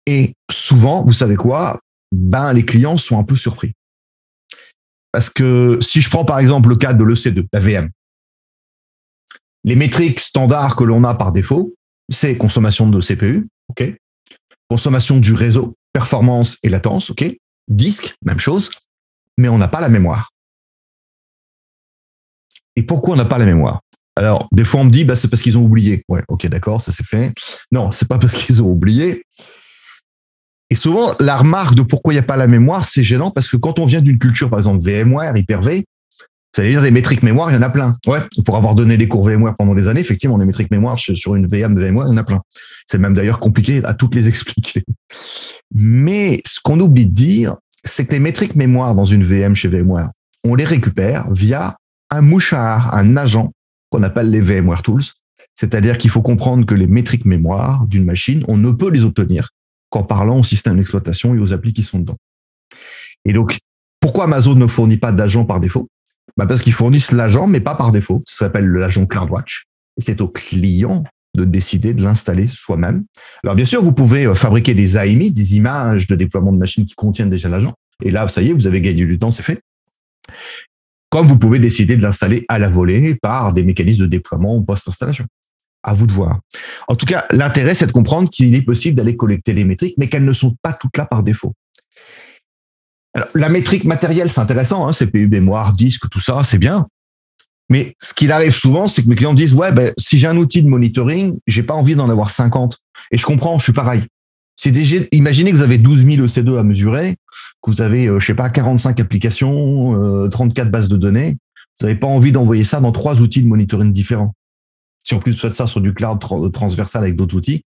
[0.07, 1.81] Et souvent, vous savez quoi?
[2.13, 3.73] Ben, les clients sont un peu surpris.
[5.13, 7.91] Parce que si je prends par exemple le cas de l'EC2, la VM,
[9.65, 11.75] les métriques standards que l'on a par défaut,
[12.11, 13.95] c'est consommation de CPU, ok,
[14.69, 17.25] consommation du réseau, performance et latence, ok,
[17.69, 18.71] disque, même chose,
[19.39, 20.31] mais on n'a pas la mémoire.
[22.77, 23.81] Et pourquoi on n'a pas la mémoire?
[24.17, 26.03] Alors, des fois, on me dit, bah, c'est parce qu'ils ont oublié.
[26.09, 27.33] Ouais, ok, d'accord, ça c'est fait.
[27.71, 29.25] Non, c'est pas parce qu'ils ont oublié.
[30.71, 33.49] Et souvent, la remarque de pourquoi il n'y a pas la mémoire, c'est gênant parce
[33.49, 35.85] que quand on vient d'une culture, par exemple, VMware, Hyper-V,
[36.57, 37.97] ça veut dire des métriques mémoire, il y en a plein.
[38.07, 41.35] Ouais, pour avoir donné les cours VMware pendant des années, effectivement, les métriques mémoire sur
[41.35, 42.41] une VM de VMware, il y en a plein.
[42.87, 44.83] C'est même d'ailleurs compliqué à toutes les expliquer.
[45.75, 49.69] Mais ce qu'on oublie de dire, c'est que les métriques mémoire dans une VM chez
[49.69, 50.09] VMware,
[50.45, 51.77] on les récupère via
[52.11, 53.53] un mouchard, un agent
[53.91, 55.03] qu'on appelle les VMware Tools.
[55.55, 59.51] C'est-à-dire qu'il faut comprendre que les métriques mémoire d'une machine, on ne peut les obtenir
[59.91, 62.17] qu'en parlant au système d'exploitation et aux applis qui sont dedans.
[63.25, 63.59] Et donc,
[64.01, 65.89] pourquoi Amazon ne fournit pas d'agent par défaut?
[66.37, 68.23] Bah Parce qu'ils fournissent l'agent, mais pas par défaut.
[68.27, 69.65] Ça s'appelle l'agent CloudWatch.
[69.99, 73.05] C'est au client de décider de l'installer soi-même.
[73.45, 76.85] Alors bien sûr, vous pouvez euh, fabriquer des AMI, des images de déploiement de machines
[76.85, 77.75] qui contiennent déjà l'agent.
[78.03, 79.61] Et là, ça y est, vous avez gagné du temps, c'est fait
[81.11, 84.63] comme vous pouvez décider de l'installer à la volée par des mécanismes de déploiement ou
[84.63, 85.27] post-installation.
[85.83, 86.41] À vous de voir.
[86.89, 90.09] En tout cas, l'intérêt, c'est de comprendre qu'il est possible d'aller collecter les métriques, mais
[90.09, 91.53] qu'elles ne sont pas toutes là par défaut.
[93.35, 96.87] La métrique matérielle, c'est intéressant, hein, CPU, mémoire, disque, tout ça, c'est bien.
[97.69, 100.37] Mais ce qu'il arrive souvent, c'est que mes clients disent, ouais, ben, si j'ai un
[100.37, 102.79] outil de monitoring, j'ai pas envie d'en avoir 50.
[103.11, 104.03] Et je comprends, je suis pareil.
[104.57, 107.17] C'est déjà, imaginez que vous avez 12 000 EC2 à mesurer,
[107.63, 111.37] que vous avez, euh, je sais pas, 45 applications, 34 euh, bases de données.
[111.79, 114.35] Vous n'avez pas envie d'envoyer ça dans trois outils de monitoring différents.
[115.03, 116.19] Si en plus vous faites ça sur du cloud
[116.53, 117.65] transversal avec d'autres outils,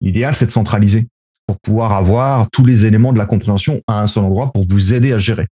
[0.00, 1.08] l'idéal c'est de centraliser
[1.46, 4.94] pour pouvoir avoir tous les éléments de la compréhension à un seul endroit pour vous
[4.94, 5.48] aider à gérer.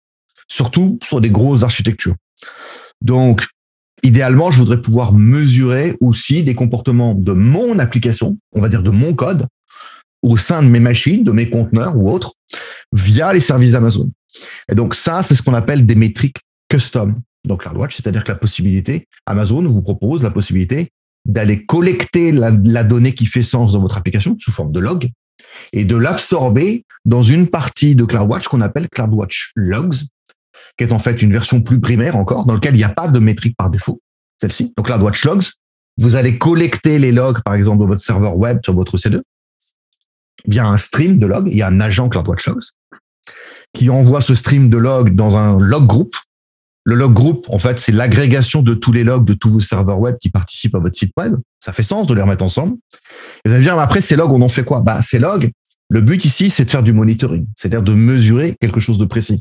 [0.48, 2.14] Surtout sur des grosses architectures.
[3.00, 3.46] Donc,
[4.02, 8.90] idéalement, je voudrais pouvoir mesurer aussi des comportements de mon application, on va dire de
[8.90, 9.46] mon code,
[10.24, 12.32] au sein de mes machines, de mes conteneurs ou autres,
[12.92, 14.10] via les services d'Amazon.
[14.70, 17.20] Et donc ça, c'est ce qu'on appelle des métriques custom.
[17.46, 20.88] Donc CloudWatch, c'est-à-dire que la possibilité, Amazon vous propose la possibilité
[21.26, 22.50] d'aller collecter la,
[22.84, 25.10] donnée qui fait sens dans votre application sous forme de log
[25.72, 29.96] et de l'absorber dans une partie de CloudWatch qu'on appelle CloudWatch Logs,
[30.78, 33.08] qui est en fait une version plus primaire encore, dans lequel il n'y a pas
[33.08, 34.00] de métrique par défaut,
[34.40, 34.72] celle-ci.
[34.76, 35.44] Donc CloudWatch Logs,
[35.98, 39.20] vous allez collecter les logs, par exemple, de votre serveur web sur votre C2,
[40.46, 41.48] via un stream de logs.
[41.48, 42.64] Il y a un agent CloudWatch Logs
[43.74, 46.16] qui envoie ce stream de logs dans un log group.
[46.84, 49.98] Le log group, en fait, c'est l'agrégation de tous les logs de tous vos serveurs
[49.98, 51.36] web qui participent à votre site web.
[51.60, 52.76] Ça fait sens de les remettre ensemble.
[53.44, 54.80] Et vous allez dire, après, ces logs, on en fait quoi?
[54.80, 55.50] Bah, ces logs,
[55.88, 59.40] le but ici, c'est de faire du monitoring, c'est-à-dire de mesurer quelque chose de précis.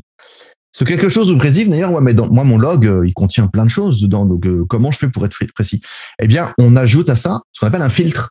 [0.72, 3.64] Ce quelque chose de précis, d'ailleurs, ouais, mais moi, mon log, euh, il contient plein
[3.64, 4.24] de choses dedans.
[4.24, 5.80] Donc, euh, comment je fais pour être précis?
[6.18, 8.30] Eh bien, on ajoute à ça ce qu'on appelle un filtre.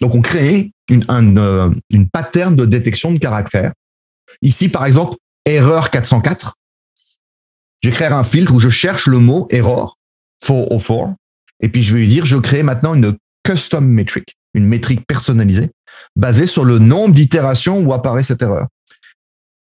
[0.00, 3.72] Donc, on crée euh, une pattern de détection de caractères.
[4.40, 6.56] Ici, par exemple, erreur 404.
[7.82, 9.98] Je vais créer un filtre où je cherche le mot error
[10.40, 11.14] 404.
[11.60, 15.70] Et puis, je vais lui dire, je crée maintenant une custom metric, une métrique personnalisée,
[16.16, 18.66] basée sur le nombre d'itérations où apparaît cette erreur.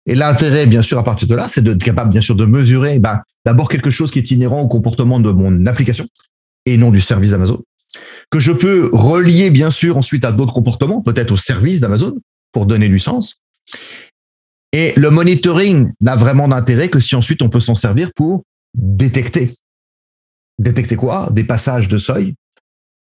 [0.07, 2.99] Et l'intérêt, bien sûr, à partir de là, c'est d'être capable, bien sûr, de mesurer
[2.99, 6.07] ben, d'abord quelque chose qui est inhérent au comportement de mon application
[6.67, 7.63] et non du service Amazon
[8.33, 12.19] que je peux relier bien sûr ensuite à d'autres comportements, peut-être au service d'Amazon,
[12.51, 13.37] pour donner du sens.
[14.73, 18.43] Et le monitoring n'a vraiment d'intérêt que si ensuite on peut s'en servir pour
[18.73, 19.55] détecter.
[20.59, 21.29] Détecter quoi?
[21.31, 22.35] Des passages de seuil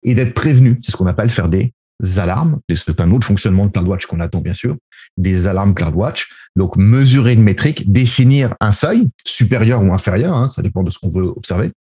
[0.03, 0.81] et d'être prévenu.
[0.83, 1.75] C'est ce qu'on appelle faire des
[2.17, 2.59] alarmes.
[2.75, 4.75] C'est un autre fonctionnement de CloudWatch qu'on attend bien sûr.
[5.19, 6.31] Des alarmes CloudWatch.
[6.57, 10.99] Donc mesurer une métrique, définir un seuil supérieur ou inférieur, hein, ça dépend de ce
[10.99, 11.73] qu'on veut observer.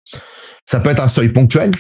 [0.67, 1.71] Ça peut être un seuil ponctuel,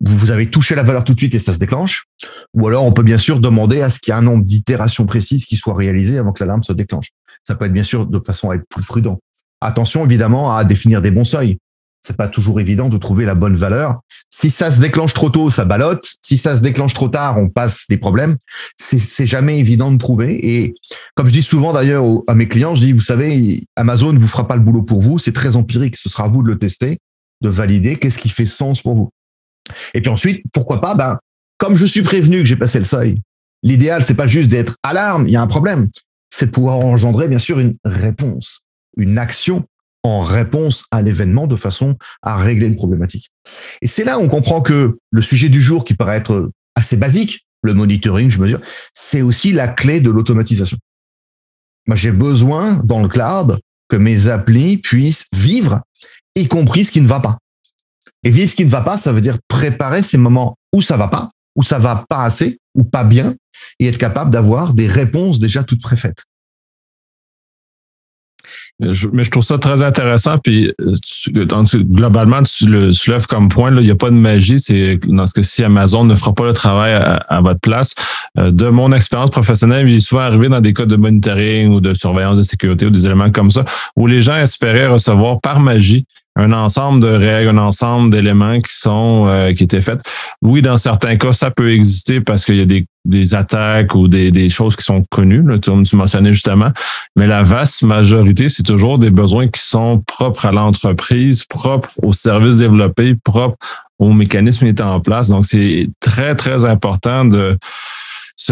[0.00, 2.06] vous avez touché la valeur tout de suite et ça se déclenche.
[2.54, 5.06] Ou alors, on peut bien sûr demander à ce qu'il y ait un nombre d'itérations
[5.06, 7.10] précises qui soient réalisées avant que l'alarme se déclenche.
[7.44, 9.18] Ça peut être bien sûr de façon à être plus prudent.
[9.60, 11.58] Attention évidemment à définir des bons seuils.
[12.06, 14.00] C'est pas toujours évident de trouver la bonne valeur.
[14.30, 16.08] Si ça se déclenche trop tôt, ça balote.
[16.22, 18.36] Si ça se déclenche trop tard, on passe des problèmes.
[18.76, 20.38] C'est jamais évident de trouver.
[20.54, 20.74] Et
[21.16, 24.46] comme je dis souvent d'ailleurs à mes clients, je dis, vous savez, Amazon vous fera
[24.46, 25.18] pas le boulot pour vous.
[25.18, 25.96] C'est très empirique.
[25.96, 26.98] Ce sera à vous de le tester,
[27.40, 29.10] de valider qu'est-ce qui fait sens pour vous.
[29.94, 31.18] Et puis ensuite, pourquoi pas, ben,
[31.58, 33.16] comme je suis prévenu que j'ai passé le seuil,
[33.62, 35.88] l'idéal, c'est pas juste d'être alarme, il y a un problème.
[36.30, 38.62] C'est de pouvoir engendrer, bien sûr, une réponse,
[38.96, 39.64] une action
[40.02, 43.30] en réponse à l'événement de façon à régler une problématique.
[43.82, 46.96] Et c'est là où on comprend que le sujet du jour, qui paraît être assez
[46.96, 48.60] basique, le monitoring, je mesure,
[48.94, 50.78] c'est aussi la clé de l'automatisation.
[51.86, 55.80] Moi, j'ai besoin dans le cloud que mes applis puissent vivre,
[56.34, 57.38] y compris ce qui ne va pas.
[58.24, 60.96] Et vivre ce qui ne va pas, ça veut dire préparer ces moments où ça
[60.96, 63.34] va pas, où ça va pas assez, ou pas bien,
[63.78, 66.22] et être capable d'avoir des réponses déjà toutes préfaites.
[68.78, 68.92] mais
[69.24, 70.38] je trouve ça très intéressant.
[70.38, 70.72] Puis
[71.74, 73.74] globalement, tu le comme point.
[73.74, 74.60] il n'y a pas de magie.
[74.60, 77.94] C'est dans ce que si Amazon ne fera pas le travail à, votre place.
[78.38, 81.80] Euh, de mon expérience professionnelle, il est souvent arrivé dans des cas de monitoring ou
[81.80, 83.64] de surveillance de sécurité ou des éléments comme ça,
[83.96, 88.74] où les gens espéraient recevoir par magie un ensemble de règles, un ensemble d'éléments qui
[88.74, 90.00] sont euh, qui étaient faits.
[90.42, 94.06] Oui, dans certains cas, ça peut exister parce qu'il y a des, des attaques ou
[94.06, 96.70] des, des choses qui sont connues, là, tu, tu mentionnais justement,
[97.16, 102.12] mais la vaste majorité, c'est toujours des besoins qui sont propres à l'entreprise, propres aux
[102.12, 103.56] services développés, propres
[103.98, 105.28] aux mécanismes qui étaient en place.
[105.28, 107.56] Donc, c'est très, très important de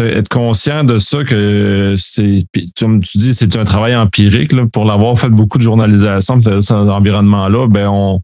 [0.03, 2.45] être conscient de ça que c'est,
[2.79, 4.51] comme tu dis, c'est un travail empirique.
[4.51, 8.21] Là, pour l'avoir fait beaucoup de journalisation dans cet environnement-là, ben on,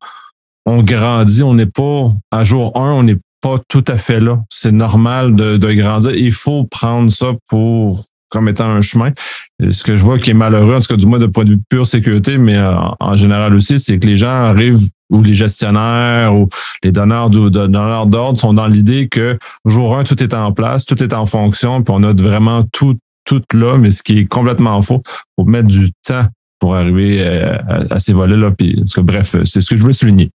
[0.65, 4.39] on grandit, on n'est pas à jour 1, on n'est pas tout à fait là.
[4.49, 6.13] C'est normal de, de grandir.
[6.15, 9.11] Il faut prendre ça pour comme étant un chemin.
[9.59, 11.51] ce que je vois qui est malheureux, en tout cas du moins de point de
[11.51, 15.33] vue pure sécurité, mais euh, en général aussi, c'est que les gens arrivent ou les
[15.33, 16.49] gestionnaires ou
[16.83, 21.13] les donneurs d'ordre sont dans l'idée que jour 1, tout est en place, tout est
[21.13, 25.01] en fonction, puis on a vraiment tout, tout là, mais ce qui est complètement faux.
[25.35, 26.25] Faut mettre du temps
[26.59, 28.53] pour arriver à, ces volets-là.
[28.97, 30.31] Bref, c'est ce que je veux souligner.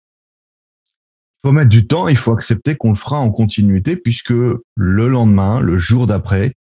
[1.44, 5.08] Il faut mettre du temps, il faut accepter qu'on le fera en continuité, puisque le
[5.08, 6.54] lendemain, le jour d'après,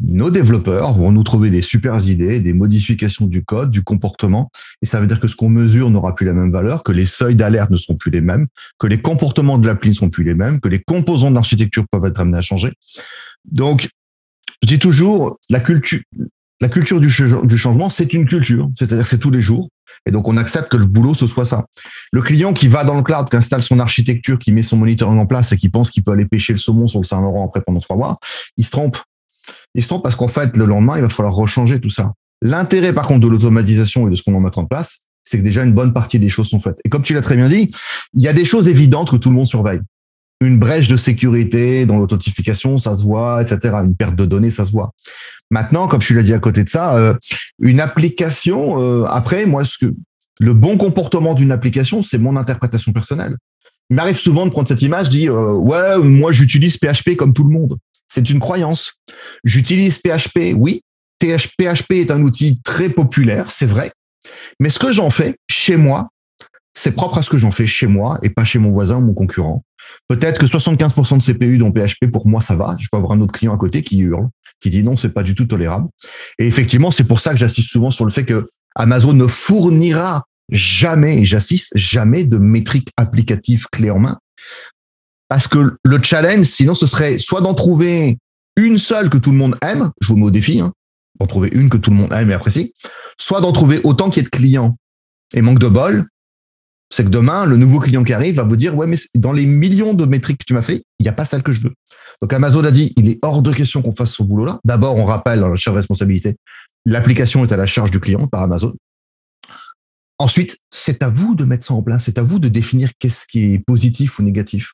[0.00, 4.50] nos développeurs vont nous trouver des super idées, des modifications du code, du comportement,
[4.82, 7.06] et ça veut dire que ce qu'on mesure n'aura plus la même valeur, que les
[7.06, 8.46] seuils d'alerte ne seront plus les mêmes,
[8.78, 11.84] que les comportements de l'appli ne seront plus les mêmes, que les composants de l'architecture
[11.90, 12.72] peuvent être amenés à changer.
[13.50, 13.88] Donc,
[14.62, 16.00] je dis toujours, la culture,
[17.00, 19.68] du changement, c'est une culture, c'est-à-dire c'est tous les jours.
[20.06, 21.66] Et donc, on accepte que le boulot, ce soit ça.
[22.12, 25.18] Le client qui va dans le cloud, qui installe son architecture, qui met son monitoring
[25.18, 27.62] en place et qui pense qu'il peut aller pêcher le saumon sur le Saint-Laurent après
[27.62, 28.18] pendant trois mois,
[28.56, 28.96] il se trompe.
[29.74, 32.12] Il se parce qu'en fait, le lendemain, il va falloir rechanger tout ça.
[32.42, 35.42] L'intérêt, par contre, de l'automatisation et de ce qu'on va mettre en place, c'est que
[35.42, 36.78] déjà une bonne partie des choses sont faites.
[36.84, 37.70] Et comme tu l'as très bien dit,
[38.14, 39.80] il y a des choses évidentes que tout le monde surveille.
[40.40, 43.74] Une brèche de sécurité dans l'authentification, ça se voit, etc.
[43.84, 44.92] Une perte de données, ça se voit.
[45.50, 47.14] Maintenant, comme tu l'as dit à côté de ça, euh,
[47.60, 49.92] une application, euh, après, moi, ce que
[50.38, 53.36] le bon comportement d'une application, c'est mon interprétation personnelle.
[53.90, 57.44] Il m'arrive souvent de prendre cette image, dire euh, ouais, moi j'utilise PHP comme tout
[57.44, 57.78] le monde.
[58.08, 58.94] C'est une croyance.
[59.44, 60.82] J'utilise PHP, oui.
[61.20, 63.92] PHP est un outil très populaire, c'est vrai.
[64.60, 66.08] Mais ce que j'en fais chez moi,
[66.74, 69.00] c'est propre à ce que j'en fais chez moi et pas chez mon voisin ou
[69.00, 69.64] mon concurrent.
[70.06, 72.76] Peut-être que 75% de CPU dans PHP, pour moi, ça va.
[72.78, 74.28] Je peux avoir un autre client à côté qui hurle,
[74.60, 75.88] qui dit non, c'est pas du tout tolérable.
[76.38, 80.24] Et effectivement, c'est pour ça que j'assiste souvent sur le fait que Amazon ne fournira
[80.50, 84.18] jamais, et j'assiste jamais de métriques applicatives clés en main.
[85.28, 88.18] Parce que le challenge, sinon, ce serait soit d'en trouver
[88.56, 90.72] une seule que tout le monde aime, je vous mets au défi, hein,
[91.20, 92.72] d'en trouver une que tout le monde aime et apprécie,
[93.18, 94.76] soit d'en trouver autant qu'il y ait de clients.
[95.34, 96.06] Et manque de bol,
[96.90, 99.44] c'est que demain, le nouveau client qui arrive va vous dire, ouais, mais dans les
[99.44, 101.74] millions de métriques que tu m'as fait, il n'y a pas celle que je veux.
[102.22, 104.58] Donc Amazon a dit, il est hors de question qu'on fasse ce boulot-là.
[104.64, 106.36] D'abord, on rappelle, la charge de responsabilité,
[106.86, 108.74] l'application est à la charge du client par Amazon.
[110.18, 113.26] Ensuite, c'est à vous de mettre ça en place, c'est à vous de définir qu'est-ce
[113.26, 114.72] qui est positif ou négatif.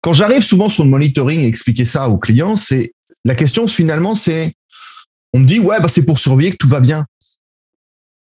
[0.00, 2.92] Quand j'arrive souvent sur le monitoring et expliquer ça aux clients, c'est
[3.24, 4.54] la question finalement, c'est
[5.34, 7.04] on me dit ouais, bah, c'est pour surveiller que tout va bien.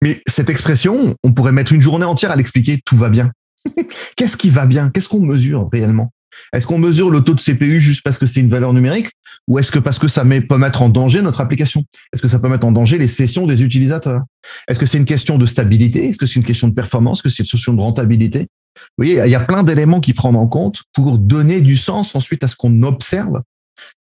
[0.02, 3.30] Mais cette expression, on pourrait mettre une journée entière à l'expliquer tout va bien.
[4.16, 4.90] Qu'est-ce qui va bien?
[4.90, 6.10] Qu'est-ce qu'on mesure réellement?
[6.52, 9.10] Est-ce qu'on mesure le taux de CPU juste parce que c'est une valeur numérique?
[9.48, 11.84] Ou est-ce que parce que ça peut mettre en danger notre application?
[12.12, 14.22] Est-ce que ça peut mettre en danger les sessions des utilisateurs?
[14.68, 16.08] Est-ce que c'est une question de stabilité?
[16.08, 17.18] Est-ce que c'est une question de performance?
[17.18, 18.46] Est-ce que c'est une question de rentabilité?
[18.76, 22.14] Vous voyez, il y a plein d'éléments qui prennent en compte pour donner du sens
[22.14, 23.42] ensuite à ce qu'on observe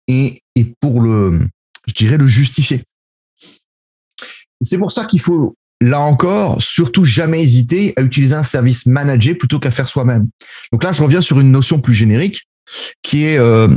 [0.07, 1.47] et, et pour le,
[1.87, 2.83] je dirais, le justifier.
[4.63, 9.35] C'est pour ça qu'il faut, là encore, surtout jamais hésiter à utiliser un service managé
[9.35, 10.29] plutôt qu'à faire soi-même.
[10.71, 12.47] Donc là, je reviens sur une notion plus générique
[13.01, 13.67] qui est euh,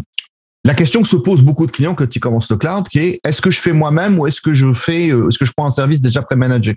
[0.64, 3.20] la question que se posent beaucoup de clients quand ils commencent le cloud, qui est
[3.24, 5.66] est-ce que je fais moi-même ou est-ce que je fais, euh, est-ce que je prends
[5.66, 6.76] un service déjà pré-managé?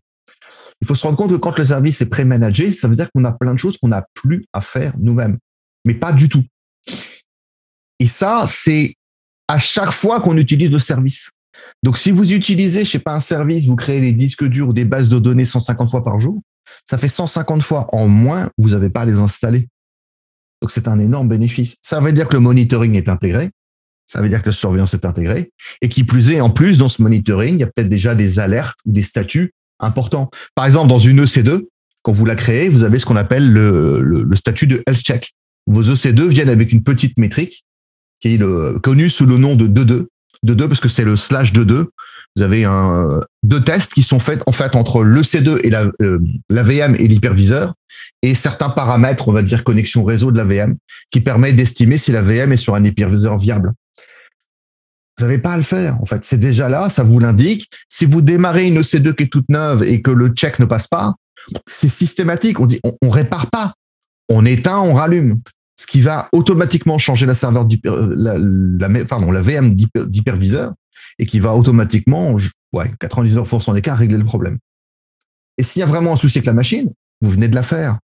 [0.81, 3.23] Il faut se rendre compte que quand le service est pré-managé, ça veut dire qu'on
[3.23, 5.37] a plein de choses qu'on n'a plus à faire nous-mêmes,
[5.85, 6.43] mais pas du tout.
[7.99, 8.95] Et ça, c'est
[9.47, 11.29] à chaque fois qu'on utilise le service.
[11.83, 14.73] Donc, si vous utilisez, je sais pas, un service, vous créez des disques durs ou
[14.73, 16.41] des bases de données 150 fois par jour,
[16.89, 19.67] ça fait 150 fois en moins, vous n'avez pas à les installer.
[20.61, 21.77] Donc, c'est un énorme bénéfice.
[21.83, 23.51] Ça veut dire que le monitoring est intégré.
[24.07, 25.51] Ça veut dire que la surveillance est intégrée.
[25.81, 28.39] Et qui plus est, en plus, dans ce monitoring, il y a peut-être déjà des
[28.39, 30.29] alertes ou des statuts important.
[30.55, 31.67] Par exemple, dans une EC2,
[32.03, 35.31] quand vous la créez, vous avez ce qu'on appelle le, statut de health check.
[35.67, 37.63] Vos EC2 viennent avec une petite métrique
[38.19, 40.05] qui est le, connue sous le nom de 2.2.
[40.45, 41.85] 2.2 parce que c'est le slash 2.2.
[42.37, 46.19] Vous avez un, deux tests qui sont faits en fait entre l'EC2 et la, euh,
[46.49, 47.73] la VM et l'hyperviseur
[48.21, 50.77] et certains paramètres, on va dire connexion réseau de la VM,
[51.11, 53.73] qui permet d'estimer si la VM est sur un hyperviseur viable.
[55.21, 56.01] Vous n'avez pas à le faire.
[56.01, 57.69] En fait, c'est déjà là, ça vous l'indique.
[57.87, 60.87] Si vous démarrez une EC2 qui est toute neuve et que le check ne passe
[60.87, 61.13] pas,
[61.67, 62.59] c'est systématique.
[62.59, 63.75] On dit, on, répare pas.
[64.29, 65.39] On éteint, on rallume.
[65.79, 70.73] Ce qui va automatiquement changer la serveur euh, la, VM d'hyperviseur
[71.19, 72.35] et qui va automatiquement,
[72.73, 74.57] ouais, 99% des cas, régler le problème.
[75.59, 77.99] Et s'il y a vraiment un souci avec la machine, vous venez de la faire.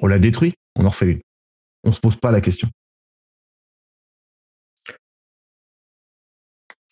[0.00, 1.20] On la détruit, on en refait une.
[1.82, 2.68] On se pose pas la question.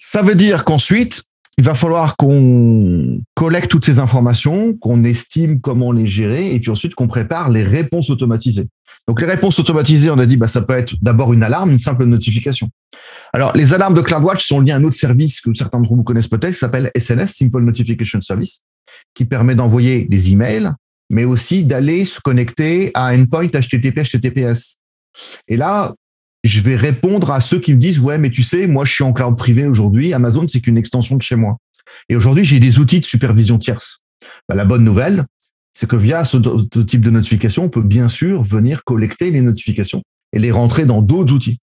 [0.01, 1.25] Ça veut dire qu'ensuite,
[1.59, 6.71] il va falloir qu'on collecte toutes ces informations, qu'on estime comment les gérer, et puis
[6.71, 8.69] ensuite qu'on prépare les réponses automatisées.
[9.09, 11.81] Donc les réponses automatisées, on a dit, bah, ça peut être d'abord une alarme, une
[11.81, 12.69] simple notification.
[13.33, 16.05] Alors les alarmes de CloudWatch sont liées à un autre service que certains d'entre vous
[16.05, 18.61] connaissent peut-être, qui s'appelle SNS, Simple Notification Service,
[19.13, 20.71] qui permet d'envoyer des emails,
[21.11, 24.77] mais aussi d'aller se connecter à endpoint HTTP, HTTPS.
[25.49, 25.93] Et là,
[26.45, 29.05] je vais répondre à ceux qui me disent ouais mais tu sais moi je suis
[29.05, 31.59] en cloud privé aujourd'hui Amazon c'est qu'une extension de chez moi
[32.09, 34.01] et aujourd'hui j'ai des outils de supervision tierce
[34.49, 35.25] Bah, la bonne nouvelle,
[35.79, 36.39] c'est que via ce,
[36.83, 41.03] type de notification, on peut bien sûr venir collecter les notifications et les rentrer dans
[41.03, 41.59] d'autres outils.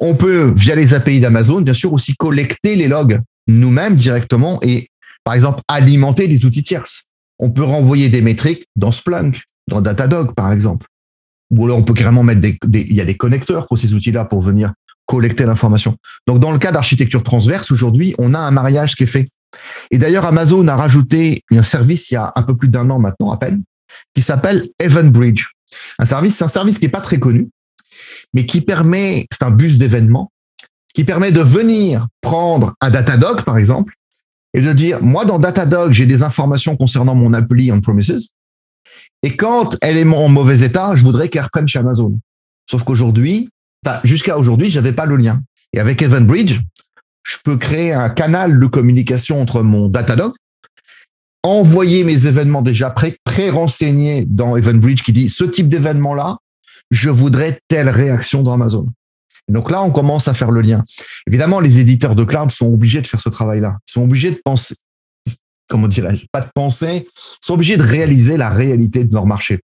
[0.00, 4.88] On peut, via les API d'Amazon, bien sûr, aussi collecter les logs nous-mêmes directement et,
[5.22, 7.04] par exemple, alimenter des outils tierces.
[7.38, 10.86] On peut renvoyer des métriques dans Splunk, dans Datadog, par exemple.
[11.50, 14.24] Ou alors, on peut carrément mettre des, il y a des connecteurs pour ces outils-là
[14.24, 14.72] pour venir
[15.06, 15.96] collecter l'information.
[16.28, 19.24] Donc, dans le cas d'architecture transverse, aujourd'hui, on a un mariage qui est fait.
[19.90, 23.00] Et d'ailleurs, Amazon a rajouté un service il y a un peu plus d'un an
[23.00, 23.64] maintenant à peine,
[24.14, 25.48] qui s'appelle EventBridge.
[25.98, 27.48] Un service, c'est un service qui n'est pas très connu,
[28.34, 30.30] mais qui permet, c'est un bus d'événements,
[30.94, 33.94] qui permet de venir prendre un Datadog, par exemple,
[34.54, 38.28] et de dire, moi, dans Datadog, j'ai des informations concernant mon appli on-premises,
[39.22, 42.18] et quand elle est en mauvais état, je voudrais qu'elle reprenne chez Amazon.
[42.68, 43.50] Sauf qu'aujourd'hui,
[44.04, 45.40] jusqu'à aujourd'hui, j'avais pas le lien.
[45.72, 46.60] Et avec EventBridge,
[47.22, 50.32] je peux créer un canal de communication entre mon Datadog,
[51.42, 52.94] envoyer mes événements déjà
[53.24, 56.38] pré-renseignés dans EventBridge qui dit ce type d'événement-là,
[56.90, 58.86] je voudrais telle réaction dans Amazon.
[59.48, 60.84] donc là, on commence à faire le lien.
[61.26, 63.76] Évidemment, les éditeurs de cloud sont obligés de faire ce travail-là.
[63.86, 64.76] Ils sont obligés de penser,
[65.70, 67.04] comment dirais-je, pas de ils
[67.40, 69.60] sont obligés de réaliser la réalité de leur marché.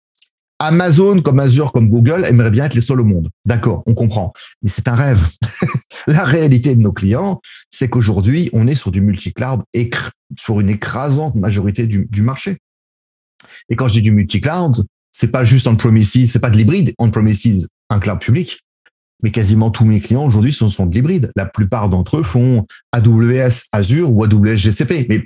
[0.59, 3.29] Amazon, comme Azure, comme Google, aimerait bien être les seuls au monde.
[3.45, 4.31] D'accord, on comprend.
[4.61, 5.27] Mais c'est un rêve.
[6.07, 7.41] la réalité de nos clients,
[7.71, 9.63] c'est qu'aujourd'hui, on est sur du multi-cloud,
[10.37, 12.57] sur une écrasante majorité du, du marché.
[13.67, 16.93] Et quand je dis du multi-cloud, c'est pas juste on-premises, c'est pas de l'hybride.
[16.99, 18.59] On-premises, un cloud public.
[19.23, 21.31] Mais quasiment tous mes clients aujourd'hui sont, sont de l'hybride.
[21.35, 25.07] La plupart d'entre eux font AWS Azure ou AWS GCP.
[25.09, 25.25] Mais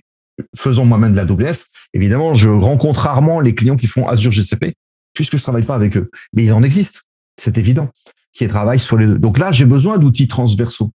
[0.55, 1.65] faisons moi-même de l'AWS.
[1.93, 4.75] Évidemment, je rencontre rarement les clients qui font Azure GCP
[5.13, 6.09] puisque je travaille pas avec eux.
[6.33, 7.03] Mais il en existe.
[7.37, 7.89] C'est évident.
[8.31, 9.19] Qui travaillent sur les deux.
[9.19, 10.91] Donc là, j'ai besoin d'outils transversaux.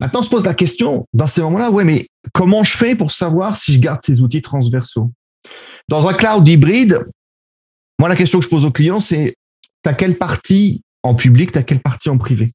[0.00, 3.12] Maintenant, on se pose la question, dans ces moments-là, ouais, mais comment je fais pour
[3.12, 5.10] savoir si je garde ces outils transversaux?
[5.88, 7.04] Dans un cloud hybride,
[7.98, 9.36] moi, la question que je pose aux clients, c'est
[9.82, 12.52] t'as quelle partie en public, t'as quelle partie en privé?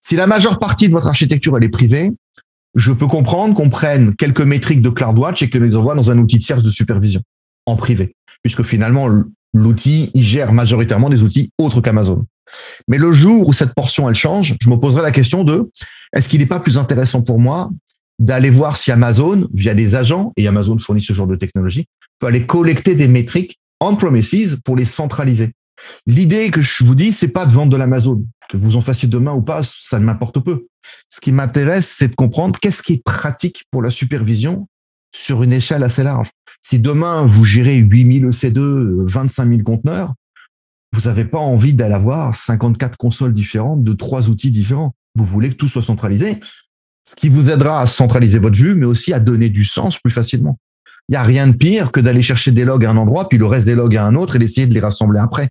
[0.00, 2.10] Si la majeure partie de votre architecture, elle est privée,
[2.78, 6.18] je peux comprendre qu'on prenne quelques métriques de CloudWatch et que les envoie dans un
[6.18, 7.20] outil tierce de supervision
[7.66, 9.10] en privé, puisque finalement,
[9.52, 12.24] l'outil, il gère majoritairement des outils autres qu'Amazon.
[12.86, 15.68] Mais le jour où cette portion, elle change, je me poserai la question de,
[16.14, 17.68] est-ce qu'il n'est pas plus intéressant pour moi
[18.20, 21.86] d'aller voir si Amazon, via des agents, et Amazon fournit ce genre de technologie,
[22.20, 25.50] peut aller collecter des métriques on-premises pour les centraliser.
[26.06, 28.24] L'idée que je vous dis, c'est pas de vendre de l'Amazon.
[28.48, 30.66] Que vous en fassiez demain ou pas, ça ne m'importe peu.
[31.08, 34.68] Ce qui m'intéresse, c'est de comprendre qu'est-ce qui est pratique pour la supervision
[35.14, 36.30] sur une échelle assez large.
[36.62, 40.14] Si demain, vous gérez 8000 EC2, 25 000 conteneurs,
[40.92, 44.94] vous n'avez pas envie d'aller avoir 54 consoles différentes de trois outils différents.
[45.14, 46.40] Vous voulez que tout soit centralisé,
[47.08, 50.10] ce qui vous aidera à centraliser votre vue, mais aussi à donner du sens plus
[50.10, 50.58] facilement.
[51.08, 53.38] Il n'y a rien de pire que d'aller chercher des logs à un endroit, puis
[53.38, 55.48] le reste des logs à un autre et d'essayer de les rassembler après.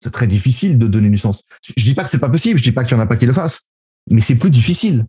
[0.00, 1.42] C'est très difficile de donner du sens.
[1.76, 3.16] Je dis pas que c'est pas possible, je dis pas qu'il y en a pas
[3.16, 3.68] qui le fassent,
[4.10, 5.06] mais c'est plus difficile.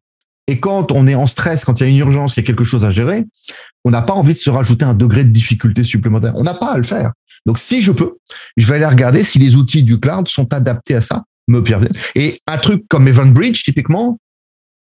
[0.47, 2.47] Et quand on est en stress, quand il y a une urgence, qu'il y a
[2.47, 3.25] quelque chose à gérer,
[3.83, 6.33] on n'a pas envie de se rajouter un degré de difficulté supplémentaire.
[6.35, 7.11] On n'a pas à le faire.
[7.45, 8.17] Donc, si je peux,
[8.55, 11.97] je vais aller regarder si les outils du cloud sont adaptés à ça, me permettent.
[12.13, 14.19] Et un truc comme EventBridge, typiquement,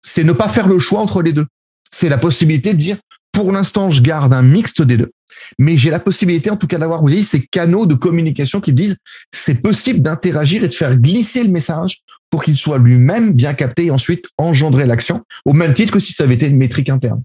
[0.04, 1.46] c'est ne pas faire le choix entre les deux.
[1.92, 2.98] C'est la possibilité de dire,
[3.43, 5.12] pour l'instant, je garde un mixte des deux,
[5.58, 8.71] mais j'ai la possibilité, en tout cas, d'avoir, vous voyez, ces canaux de communication qui
[8.71, 8.97] me disent,
[9.32, 13.86] c'est possible d'interagir et de faire glisser le message pour qu'il soit lui-même bien capté
[13.86, 17.23] et ensuite engendrer l'action, au même titre que si ça avait été une métrique interne.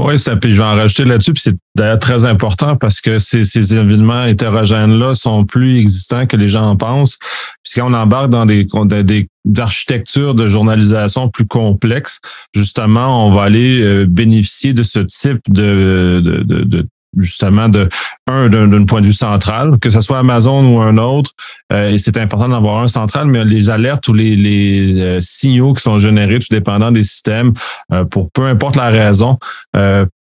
[0.00, 3.18] Oui, ça, puis je vais en rajouter là-dessus, puis c'est d'ailleurs très important parce que
[3.18, 7.18] ces, ces événements hétérogènes-là sont plus existants que les gens en pensent.
[7.64, 8.64] Puisqu'on embarque dans des,
[9.02, 9.26] des,
[9.58, 12.20] architectures de journalisation plus complexes,
[12.54, 17.88] justement, on va aller euh, bénéficier de ce type de, de, de, justement de
[18.26, 21.30] un d'un point de vue central, que ce soit Amazon ou un autre,
[21.72, 25.82] euh, c'est important d'avoir un central, mais les alertes ou les, les euh, signaux qui
[25.82, 27.52] sont générés, tout dépendant des systèmes,
[27.92, 29.38] euh, pour peu importe la raison,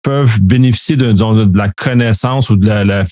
[0.03, 3.05] peuvent bénéficier de, de, la connaissance ou de la, la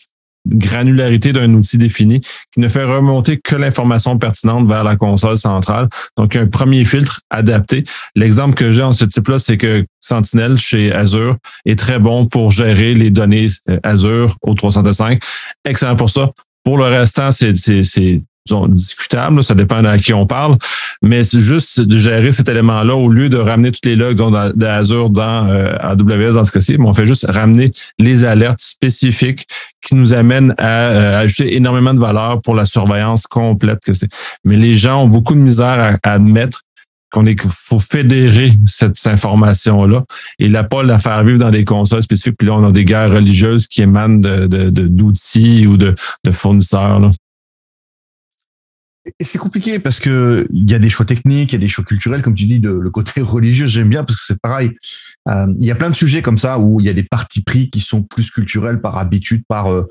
[0.46, 5.88] granularité d'un outil défini qui ne fait remonter que l'information pertinente vers la console centrale.
[6.16, 7.84] Donc, un premier filtre adapté.
[8.14, 11.36] L'exemple que j'ai en ce type-là, c'est que Sentinel chez Azure
[11.66, 15.20] est très bon pour gérer les données euh, Azure au 305.
[15.64, 16.30] Excellent pour ça.
[16.64, 17.52] Pour le restant, c'est
[18.68, 20.56] discutable, ça dépend à qui on parle,
[21.02, 24.18] mais c'est juste de gérer cet élément-là au lieu de ramener toutes les logs
[24.54, 29.46] d'Azure dans euh, AWS dans ce cas-ci, on fait juste ramener les alertes spécifiques
[29.84, 34.08] qui nous amènent à, euh, ajouter énormément de valeur pour la surveillance complète que c'est.
[34.44, 36.62] Mais les gens ont beaucoup de misère à, admettre
[37.12, 40.04] qu'on est faut fédérer cette, information-là
[40.38, 42.36] et là pas la faire vivre dans des consoles spécifiques.
[42.38, 47.00] Puis là, on a des guerres religieuses qui émanent de, d'outils ou de, de fournisseurs.
[47.00, 47.10] Là.
[49.20, 51.84] C'est compliqué parce que il y a des choix techniques, il y a des choix
[51.84, 54.70] culturels, comme tu dis, de, le côté religieux, j'aime bien parce que c'est pareil.
[55.28, 57.42] Euh, il y a plein de sujets comme ça où il y a des partis
[57.42, 59.86] pris qui sont plus culturels par habitude, par euh,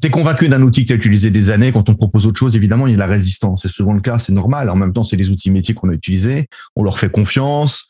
[0.00, 2.56] T'es convaincu d'un outil que tu as utilisé des années, quand on propose autre chose,
[2.56, 3.62] évidemment, il y a la résistance.
[3.62, 4.68] C'est souvent le cas, c'est normal.
[4.68, 7.86] En même temps, c'est des outils métiers qu'on a utilisés, on leur fait confiance,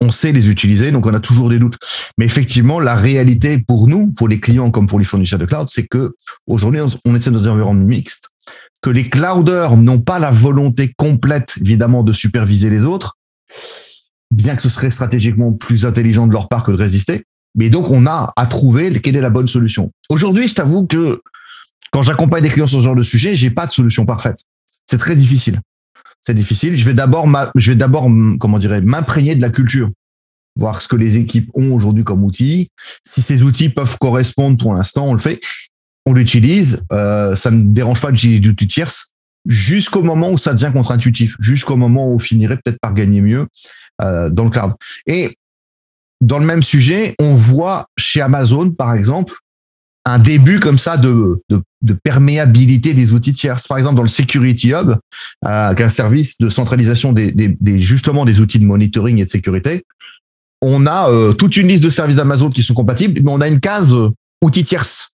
[0.00, 1.78] on sait les utiliser, donc on a toujours des doutes.
[2.18, 5.68] Mais effectivement, la réalité pour nous, pour les clients comme pour les fournisseurs de cloud,
[5.70, 6.14] c'est que
[6.46, 8.28] aujourd'hui, on est dans un environnement mixte,
[8.86, 13.18] que les clouders n'ont pas la volonté complète, évidemment, de superviser les autres,
[14.30, 17.24] bien que ce serait stratégiquement plus intelligent de leur part que de résister.
[17.56, 19.90] Mais donc, on a à trouver quelle est la bonne solution.
[20.08, 21.20] Aujourd'hui, je t'avoue que
[21.90, 24.38] quand j'accompagne des clients sur ce genre de sujet, j'ai pas de solution parfaite.
[24.88, 25.60] C'est très difficile.
[26.20, 26.76] C'est difficile.
[26.76, 27.26] Je vais d'abord,
[27.56, 28.08] je vais d'abord,
[28.38, 29.90] comment dirais, m'imprégner de la culture,
[30.54, 32.68] voir ce que les équipes ont aujourd'hui comme outils.
[33.02, 35.40] Si ces outils peuvent correspondre pour l'instant, on le fait.
[36.06, 36.84] On l'utilise.
[36.92, 39.12] Euh, ça ne dérange pas d'utiliser du outils tierce
[39.46, 43.46] jusqu'au moment où ça devient contre-intuitif, jusqu'au moment où on finirait peut-être par gagner mieux
[44.02, 44.72] euh, dans le cloud.
[45.06, 45.36] Et
[46.20, 49.34] dans le même sujet, on voit chez Amazon, par exemple,
[50.04, 51.42] un début comme ça de,
[52.04, 53.58] perméabilité des outils tiers.
[53.68, 54.96] Par exemple, dans le Security Hub, euh,
[55.80, 59.84] un service de centralisation des, des, justement des outils de monitoring et de sécurité,
[60.62, 63.48] on a euh, toute une liste de services d'Amazon qui sont compatibles, mais on a
[63.48, 63.94] une case
[64.42, 65.10] outils tierces.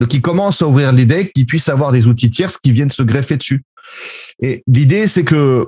[0.00, 3.02] Donc, ils commencent à ouvrir l'idée qu'ils puissent avoir des outils tierces qui viennent se
[3.02, 3.62] greffer dessus.
[4.40, 5.66] Et l'idée, c'est que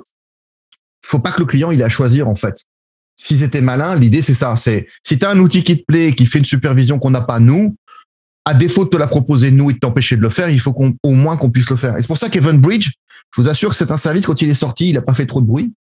[1.05, 2.65] faut pas que le client il ait à choisir en fait
[3.15, 4.55] si c'était malin, l'idée c'est ça.
[4.55, 7.39] C'est si tu un outil qui te plaît, qui fait une supervision qu'on n'a pas
[7.39, 7.75] nous,
[8.45, 10.73] à défaut de te la proposer nous et de t'empêcher de le faire, il faut
[10.73, 11.97] qu'on au moins qu'on puisse le faire.
[11.97, 12.91] Et c'est pour ça qu'Evenbridge,
[13.35, 15.25] je vous assure que c'est un service quand il est sorti, il n'a pas fait
[15.25, 15.73] trop de bruit.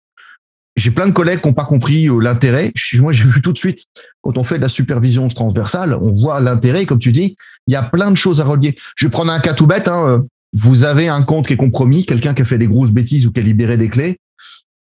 [0.77, 2.73] J'ai plein de collègues qui n'ont pas compris euh, l'intérêt.
[2.95, 3.87] Moi, j'ai vu tout de suite
[4.23, 6.87] quand on fait de la supervision transversale, on voit l'intérêt.
[6.87, 8.75] Comme tu dis, il y a plein de choses à relier.
[8.97, 9.89] Je vais prendre un cas tout bête.
[9.89, 10.05] Hein.
[10.07, 10.18] Euh,
[10.55, 13.33] vous avez un compte qui est compromis, quelqu'un qui a fait des grosses bêtises ou
[13.33, 14.18] qui a libéré des clés.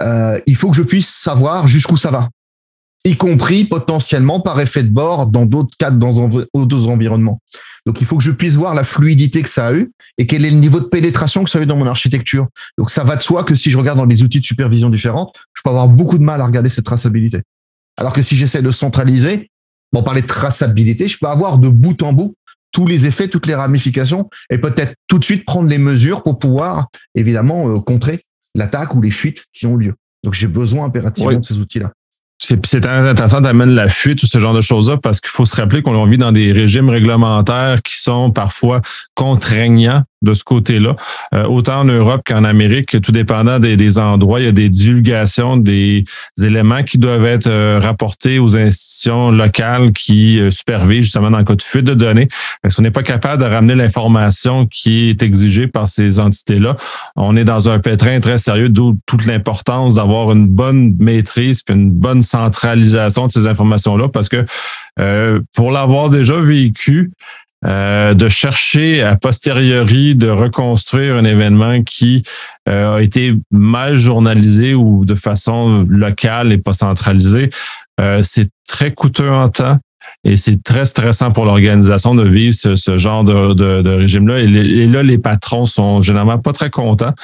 [0.02, 2.28] Euh, il faut que je puisse savoir jusqu'où ça va
[3.04, 7.40] y compris potentiellement par effet de bord dans d'autres cadres, dans d'autres environnements.
[7.86, 10.44] Donc, il faut que je puisse voir la fluidité que ça a eu et quel
[10.44, 12.46] est le niveau de pénétration que ça a eu dans mon architecture.
[12.76, 15.32] Donc, ça va de soi que si je regarde dans des outils de supervision différents,
[15.54, 17.40] je peux avoir beaucoup de mal à regarder cette traçabilité.
[17.96, 19.50] Alors que si j'essaie de centraliser,
[19.92, 22.34] bon, parler de traçabilité, je peux avoir de bout en bout
[22.72, 26.38] tous les effets, toutes les ramifications et peut-être tout de suite prendre les mesures pour
[26.38, 28.20] pouvoir, évidemment, euh, contrer
[28.54, 29.94] l'attaque ou les fuites qui ont lieu.
[30.22, 31.92] Donc, j'ai besoin impérativement de ces outils-là.
[32.42, 35.82] C'est intéressant d'amener la fuite ou ce genre de choses-là parce qu'il faut se rappeler
[35.82, 38.80] qu'on vit dans des régimes réglementaires qui sont parfois
[39.14, 40.96] contraignants de ce côté-là.
[41.34, 44.68] Euh, autant en Europe qu'en Amérique, tout dépendant des, des, endroits, il y a des
[44.68, 46.04] divulgations, des
[46.42, 51.44] éléments qui doivent être euh, rapportés aux institutions locales qui euh, supervisent justement dans le
[51.44, 52.28] cas de fuite de données.
[52.62, 56.76] Parce qu'on n'est pas capable de ramener l'information qui est exigée par ces entités-là.
[57.16, 61.74] On est dans un pétrin très sérieux, d'où toute l'importance d'avoir une bonne maîtrise puis
[61.74, 64.44] une bonne centralisation de ces informations-là parce que
[65.54, 67.10] pour l'avoir déjà vécu,
[67.66, 72.22] euh, de chercher à posteriori de reconstruire un événement qui
[72.68, 77.50] euh, a été mal journalisé ou de façon locale et pas centralisée.
[78.00, 79.78] Euh, c'est très coûteux en temps.
[80.24, 84.40] Et c'est très stressant pour l'organisation de vivre ce, genre de, régime-là.
[84.40, 87.14] Et, et, là, les patrons sont généralement pas très contents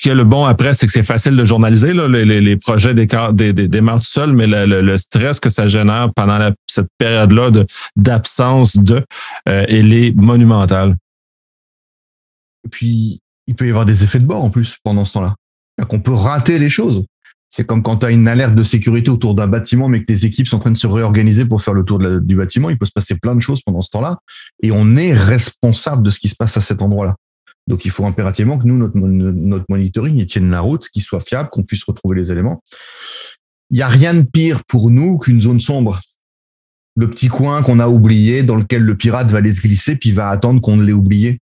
[0.00, 1.92] ce qui est le bon après, c'est que c'est facile de journaliser.
[1.92, 5.68] Là, les, les, projets des, des, des, tout seuls, mais le, le, stress que ça
[5.68, 7.50] génère pendant cette période-là
[7.96, 9.04] d'absence de,
[9.46, 10.96] euh, elle est monumentale.
[12.64, 15.34] Et puis, il peut y avoir des effets de bord en plus pendant ce temps-là.
[15.86, 17.04] Qu'on peut rater les choses.
[17.50, 20.24] C'est comme quand tu as une alerte de sécurité autour d'un bâtiment, mais que tes
[20.24, 22.70] équipes sont en train de se réorganiser pour faire le tour du bâtiment.
[22.70, 24.16] Il peut se passer plein de choses pendant ce temps-là.
[24.62, 27.16] Et on est responsable de ce qui se passe à cet endroit-là.
[27.70, 31.62] Donc, il faut impérativement que nous, notre, monitoring, tienne la route, qu'il soit fiable, qu'on
[31.62, 32.62] puisse retrouver les éléments.
[33.70, 36.00] Il n'y a rien de pire pour nous qu'une zone sombre.
[36.96, 40.08] Le petit coin qu'on a oublié, dans lequel le pirate va aller se glisser, puis
[40.08, 41.38] il va attendre qu'on l'ait oublié.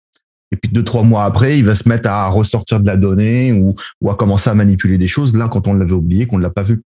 [0.53, 3.53] Et puis deux, trois mois après, il va se mettre à ressortir de la donnée
[3.53, 6.43] ou, ou à commencer à manipuler des choses là quand on l'avait oublié, qu'on ne
[6.43, 6.83] l'a pas vu.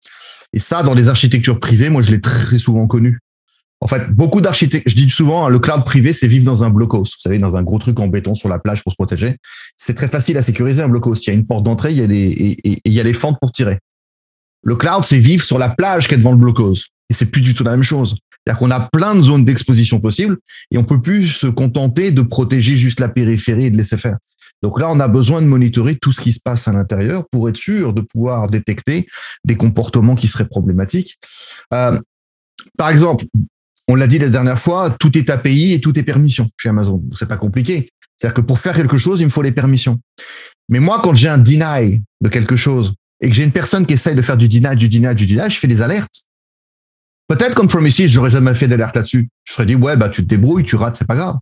[0.52, 3.20] Et ça, dans les architectures privées, moi, je l'ai très souvent connu.
[3.82, 6.70] En fait, beaucoup d'architectes, je dis souvent, hein, le cloud privé, c'est vivre dans un
[6.70, 6.98] blocos.
[6.98, 9.36] Vous savez, dans un gros truc en béton sur la plage pour se protéger.
[9.78, 11.14] C'est très facile à sécuriser un blocos.
[11.14, 13.52] Il y a une porte d'entrée, il y a des, il y a fentes pour
[13.52, 13.78] tirer.
[14.62, 16.74] Le cloud, c'est vivre sur la plage qui est devant le blocos.
[17.08, 18.16] Et c'est plus du tout la même chose.
[18.44, 20.38] C'est-à-dire qu'on a plein de zones d'exposition possibles
[20.70, 24.18] et on peut plus se contenter de protéger juste la périphérie et de laisser faire.
[24.62, 27.48] Donc là, on a besoin de monitorer tout ce qui se passe à l'intérieur pour
[27.48, 29.06] être sûr de pouvoir détecter
[29.44, 31.18] des comportements qui seraient problématiques.
[31.72, 31.98] Euh,
[32.76, 33.24] par exemple,
[33.90, 37.02] on l'a dit la dernière fois, tout est API et tout est permission chez Amazon.
[37.16, 37.90] C'est pas compliqué.
[38.16, 39.98] C'est-à-dire que pour faire quelque chose, il me faut les permissions.
[40.68, 43.94] Mais moi, quand j'ai un deny de quelque chose et que j'ai une personne qui
[43.94, 46.22] essaye de faire du deny, du deny, du deny, je fais des alertes.
[47.26, 49.28] Peut-être comme Promises, j'aurais jamais fait d'alerte là-dessus.
[49.44, 51.36] Je serais dit, ouais, bah, tu te débrouilles, tu rates, c'est pas grave.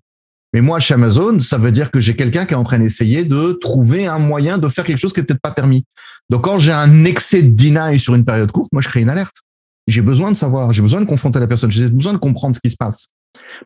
[0.54, 3.24] Mais moi, chez Amazon, ça veut dire que j'ai quelqu'un qui est en train d'essayer
[3.24, 5.84] de trouver un moyen de faire quelque chose qui est peut-être pas permis.
[6.30, 9.10] Donc, quand j'ai un excès de deny sur une période courte, moi, je crée une
[9.10, 9.36] alerte.
[9.88, 12.60] J'ai besoin de savoir, j'ai besoin de confronter la personne, j'ai besoin de comprendre ce
[12.60, 13.08] qui se passe.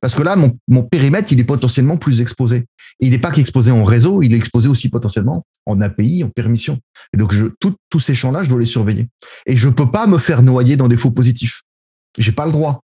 [0.00, 2.64] Parce que là, mon, mon périmètre, il est potentiellement plus exposé.
[3.00, 6.78] Il n'est pas qu'exposé en réseau, il est exposé aussi potentiellement en API, en permission.
[7.12, 9.08] Et donc, je, tous ces champs-là, je dois les surveiller.
[9.46, 11.62] Et je peux pas me faire noyer dans des faux positifs.
[12.16, 12.84] J'ai pas le droit.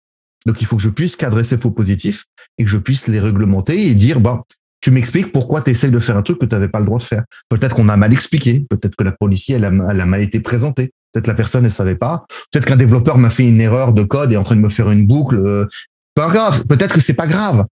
[0.47, 2.26] Donc, il faut que je puisse cadrer ces faux positifs
[2.59, 4.45] et que je puisse les réglementer et dire, bah,
[4.80, 6.99] tu m'expliques pourquoi tu essayes de faire un truc que tu n'avais pas le droit
[6.99, 7.24] de faire.
[7.49, 10.41] Peut-être qu'on a mal expliqué, peut-être que la policier, elle a, elle a mal été
[10.41, 14.03] présentée, peut-être la personne ne savait pas, peut-être qu'un développeur m'a fait une erreur de
[14.03, 15.37] code et est en train de me faire une boucle.
[15.37, 15.67] Euh,
[16.15, 17.65] pas grave, peut-être que c'est pas grave.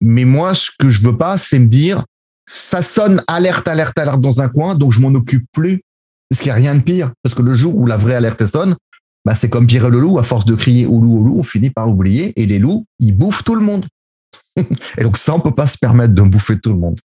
[0.00, 2.04] Mais moi, ce que je veux pas, c'est me dire,
[2.46, 5.80] ça sonne alerte, alerte, alerte dans un coin, donc je m'en occupe plus.
[6.28, 7.12] Parce qu'il n'y a rien de pire.
[7.22, 8.76] Parce que le jour où la vraie alerte sonne,
[9.24, 11.42] bah, c'est comme Pierre le loup, à force de crier au loup, au loup, on
[11.42, 12.32] finit par oublier.
[12.40, 13.86] Et les loups, ils bouffent tout le monde.
[14.56, 17.00] et donc ça, on peut pas se permettre de bouffer tout le monde.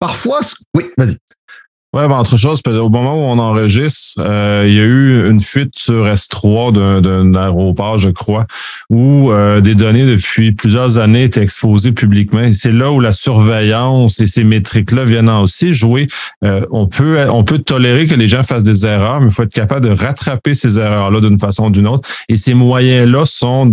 [0.00, 0.40] Parfois,
[0.74, 1.16] oui, vas-y.
[1.94, 5.38] Ouais, ben, autre chose, au moment où on enregistre, euh, il y a eu une
[5.38, 8.46] fuite sur S3 d'un aéroport, je crois,
[8.90, 12.50] où euh, des données depuis plusieurs années étaient exposées publiquement.
[12.50, 16.08] C'est là où la surveillance et ces métriques-là viennent aussi jouer.
[16.42, 19.44] Euh, on peut on peut tolérer que les gens fassent des erreurs, mais il faut
[19.44, 22.08] être capable de rattraper ces erreurs-là d'une façon ou d'une autre.
[22.28, 23.70] Et ces moyens-là sont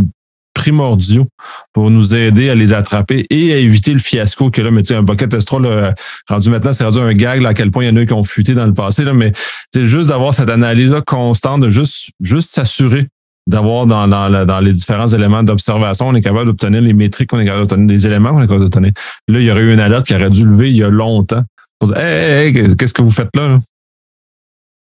[0.54, 1.28] primordiaux
[1.74, 4.90] pour nous aider à les attraper et à éviter le fiasco que là, mais tu
[4.90, 5.94] sais, un bucket S3,
[6.30, 8.06] rendu maintenant, c'est rendu un gag, là, à quel point il y en a eu
[8.06, 9.32] qui ont fuité dans le passé, là, mais
[9.74, 13.08] c'est juste d'avoir cette analyse constante, de juste, juste s'assurer
[13.48, 17.40] d'avoir dans, dans, dans, les différents éléments d'observation, on est capable d'obtenir les métriques, on
[17.40, 18.92] est capable d'obtenir des éléments qu'on est capable d'obtenir.
[19.28, 21.44] Là, il y aurait eu une alerte qui aurait dû lever il y a longtemps.
[21.80, 23.48] Pour dire, hey, hey, qu'est-ce que vous faites là?
[23.48, 23.60] là?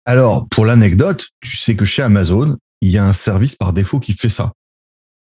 [0.06, 4.00] Alors, pour l'anecdote, tu sais que chez Amazon, il y a un service par défaut
[4.00, 4.52] qui fait ça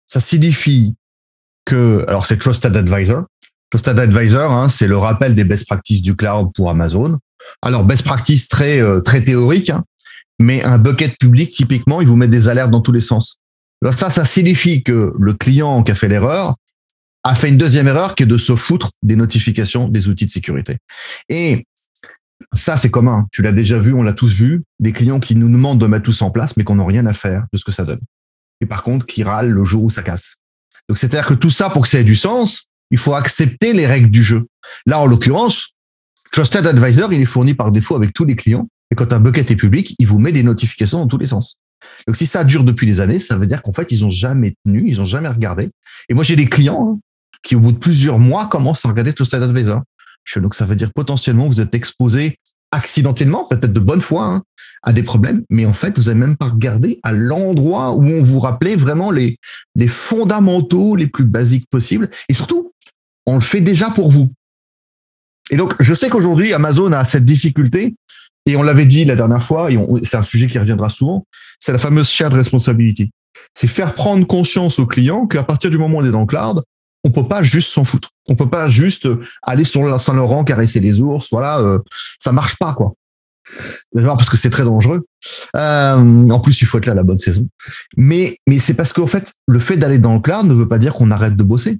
[0.07, 0.95] ça signifie
[1.65, 3.25] que, alors c'est Trusted Advisor.
[3.69, 7.19] Trusted Advisor, hein, c'est le rappel des best practices du cloud pour Amazon.
[7.61, 9.83] Alors best practice très euh, très théorique, hein,
[10.39, 13.39] mais un bucket public typiquement, il vous met des alertes dans tous les sens.
[13.81, 16.55] Alors ça, ça signifie que le client qui a fait l'erreur
[17.23, 20.31] a fait une deuxième erreur qui est de se foutre des notifications des outils de
[20.31, 20.77] sécurité.
[21.27, 21.65] Et
[22.53, 23.27] ça, c'est commun.
[23.31, 24.63] Tu l'as déjà vu, on l'a tous vu.
[24.79, 27.13] Des clients qui nous demandent de mettre tout en place, mais qu'on n'a rien à
[27.13, 27.99] faire de ce que ça donne
[28.61, 30.37] et par contre qui râle le jour où ça casse.
[30.89, 33.85] Donc c'est-à-dire que tout ça, pour que ça ait du sens, il faut accepter les
[33.85, 34.45] règles du jeu.
[34.85, 35.73] Là, en l'occurrence,
[36.31, 38.67] Trusted Advisor, il est fourni par défaut avec tous les clients.
[38.91, 41.59] Et quand un bucket est public, il vous met des notifications dans tous les sens.
[42.07, 44.55] Donc si ça dure depuis des années, ça veut dire qu'en fait, ils ont jamais
[44.65, 45.69] tenu, ils ont jamais regardé.
[46.09, 46.99] Et moi, j'ai des clients hein,
[47.43, 49.81] qui, au bout de plusieurs mois, commencent à regarder Trusted Advisor.
[50.35, 52.37] Donc ça veut dire potentiellement vous êtes exposé
[52.71, 54.43] accidentellement, peut-être de bonne foi, hein,
[54.83, 58.23] à des problèmes, mais en fait, vous n'avez même pas regardé à l'endroit où on
[58.23, 59.37] vous rappelait vraiment les,
[59.75, 62.09] les fondamentaux les plus basiques possibles.
[62.29, 62.73] Et surtout,
[63.25, 64.31] on le fait déjà pour vous.
[65.49, 67.95] Et donc, je sais qu'aujourd'hui, Amazon a cette difficulté,
[68.45, 71.25] et on l'avait dit la dernière fois, et c'est un sujet qui reviendra souvent,
[71.59, 73.11] c'est la fameuse shared responsibility.
[73.53, 76.25] C'est faire prendre conscience aux clients qu'à partir du moment où on est dans le
[76.25, 76.63] cloud,
[77.07, 78.09] on peut pas juste s'en foutre.
[78.27, 79.07] On peut pas juste
[79.41, 81.29] aller sur Saint-Laurent caresser les ours.
[81.31, 81.79] Voilà, euh,
[82.19, 82.93] ça marche pas quoi.
[83.93, 85.05] D'abord parce que c'est très dangereux.
[85.55, 87.47] Euh, en plus, il faut être là la bonne saison.
[87.95, 90.79] Mais mais c'est parce qu'en fait, le fait d'aller dans le cloud ne veut pas
[90.79, 91.77] dire qu'on arrête de bosser.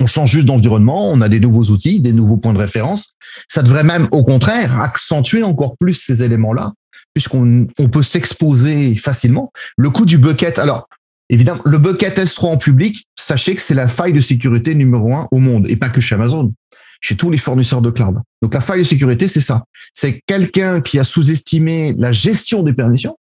[0.00, 3.14] On change juste d'environnement, on a des nouveaux outils, des nouveaux points de référence.
[3.48, 6.72] Ça devrait même, au contraire, accentuer encore plus ces éléments-là,
[7.12, 9.50] puisqu'on on peut s'exposer facilement.
[9.76, 10.60] Le coût du bucket.
[10.60, 10.86] Alors,
[11.30, 15.28] Évidemment, le bucket S3 en public, sachez que c'est la faille de sécurité numéro un
[15.30, 16.52] au monde, et pas que chez Amazon,
[17.00, 18.16] chez tous les fournisseurs de cloud.
[18.42, 19.64] Donc la faille de sécurité, c'est ça.
[19.94, 23.16] C'est quelqu'un qui a sous-estimé la gestion des permissions,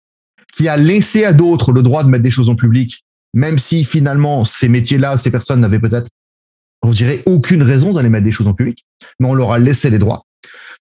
[0.57, 3.85] qui a laissé à d'autres le droit de mettre des choses en public, même si
[3.85, 6.09] finalement ces métiers-là, ces personnes n'avaient peut-être,
[6.83, 8.85] on dirait, aucune raison d'aller mettre des choses en public,
[9.21, 10.25] mais on leur a laissé les droits.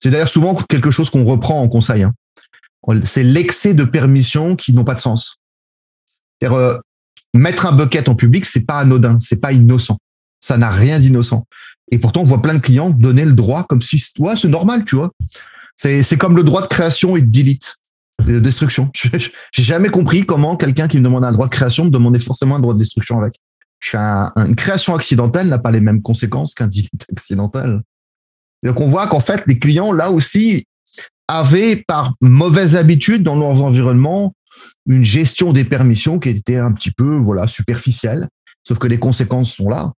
[0.02, 2.04] C'est d'ailleurs souvent quelque chose qu'on reprend en conseil.
[2.04, 2.14] Hein.
[3.06, 5.38] C'est l'excès de permissions qui n'ont pas de sens.
[7.34, 9.98] Mettre un bucket en public, c'est pas anodin, c'est pas innocent.
[10.40, 11.46] Ça n'a rien d'innocent.
[11.92, 14.86] Et pourtant, on voit plein de clients donner le droit comme si, ouais, c'est normal,
[14.86, 15.12] tu vois.
[15.76, 17.76] C'est, c'est comme le droit de création et de delete.
[18.26, 18.90] de destruction.
[19.54, 22.56] J'ai jamais compris comment quelqu'un qui me demande un droit de création me demandait forcément
[22.56, 23.36] un droit de destruction avec.
[23.80, 27.82] Je une création accidentelle n'a pas les mêmes conséquences qu'un delete accidentel.
[28.64, 30.68] donc on voit qu'en fait, les clients, là aussi,
[31.28, 34.34] avaient par mauvaise habitude dans leurs environnements
[34.86, 38.28] une gestion des permissions qui était un petit peu voilà superficielle.
[38.64, 39.94] Sauf que les conséquences sont là.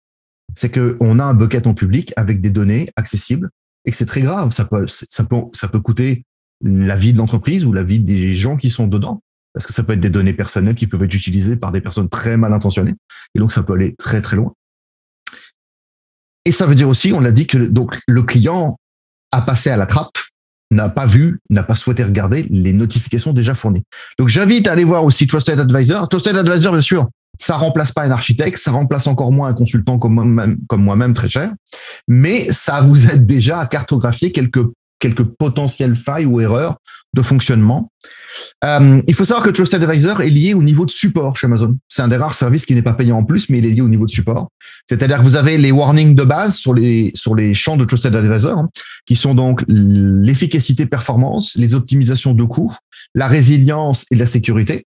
[0.54, 3.50] C'est qu'on a un bucket en public avec des données accessibles
[3.84, 4.52] et que c'est très grave.
[4.52, 6.24] Ça peut, coûter
[6.60, 9.22] la vie de l'entreprise ou la vie des gens qui sont dedans.
[9.54, 12.08] Parce que ça peut être des données personnelles qui peuvent être utilisées par des personnes
[12.08, 12.94] très mal intentionnées.
[13.34, 14.54] Et donc, ça peut aller très, très loin.
[16.44, 18.78] Et ça veut dire aussi, on l'a dit, que le client
[19.30, 20.18] a passé à la trappe,
[20.72, 23.84] n'a pas vu, n'a pas souhaité regarder les notifications déjà fournies.
[24.18, 26.08] Donc, j'invite à aller voir aussi Trusted Advisor.
[26.08, 27.08] Trusted Advisor, bien sûr,
[27.38, 31.14] ça remplace pas un architecte, ça remplace encore moins un consultant comme moi-même, comme moi-même
[31.14, 31.50] très cher,
[32.08, 34.64] mais ça vous aide déjà à cartographier quelques
[35.02, 36.76] quelques potentielles failles ou erreurs
[37.12, 37.90] de fonctionnement.
[38.64, 41.76] Euh, il faut savoir que Trusted Advisor est lié au niveau de support chez Amazon.
[41.88, 43.80] C'est un des rares services qui n'est pas payé en plus, mais il est lié
[43.82, 44.48] au niveau de support.
[44.88, 48.14] C'est-à-dire que vous avez les warnings de base sur les sur les champs de Trusted
[48.14, 48.68] Advisor, hein,
[49.04, 52.74] qui sont donc l'efficacité performance, les optimisations de coûts,
[53.14, 54.86] la résilience et la sécurité.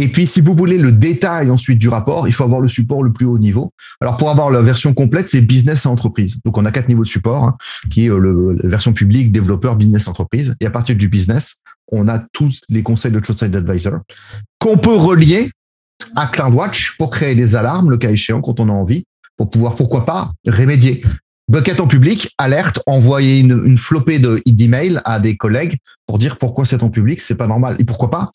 [0.00, 3.02] Et puis, si vous voulez le détail ensuite du rapport, il faut avoir le support
[3.02, 3.70] le plus haut niveau.
[4.00, 6.40] Alors, pour avoir la version complète, c'est business et entreprise.
[6.42, 7.56] Donc, on a quatre niveaux de support, hein,
[7.90, 10.54] qui est euh, la version publique, développeur, business, entreprise.
[10.60, 11.56] Et à partir du business,
[11.92, 13.98] on a tous les conseils de TruthSide Advisor
[14.58, 15.50] qu'on peut relier
[16.16, 19.04] à CloudWatch pour créer des alarmes, le cas échéant, quand on a envie,
[19.36, 21.02] pour pouvoir, pourquoi pas, remédier.
[21.48, 25.76] Bucket en public, alerte, envoyer une, flopée d'emails à des collègues
[26.06, 27.76] pour dire pourquoi c'est en public, c'est pas normal.
[27.80, 28.30] Et pourquoi pas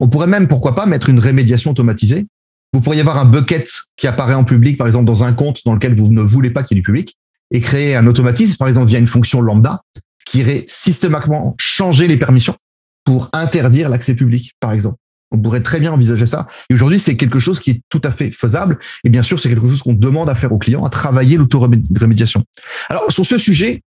[0.00, 2.26] on pourrait même, pourquoi pas, mettre une rémédiation automatisée.
[2.72, 5.74] Vous pourriez avoir un bucket qui apparaît en public, par exemple, dans un compte dans
[5.74, 7.16] lequel vous ne voulez pas qu'il y ait du public,
[7.50, 9.80] et créer un automatisme, par exemple, via une fonction lambda,
[10.26, 12.56] qui irait systématiquement changer les permissions
[13.04, 14.96] pour interdire l'accès public, par exemple.
[15.30, 16.46] On pourrait très bien envisager ça.
[16.70, 18.78] Et aujourd'hui, c'est quelque chose qui est tout à fait faisable.
[19.04, 22.44] Et bien sûr, c'est quelque chose qu'on demande à faire aux clients, à travailler l'auto-rémédiation.
[22.88, 23.82] Alors, sur ce sujet,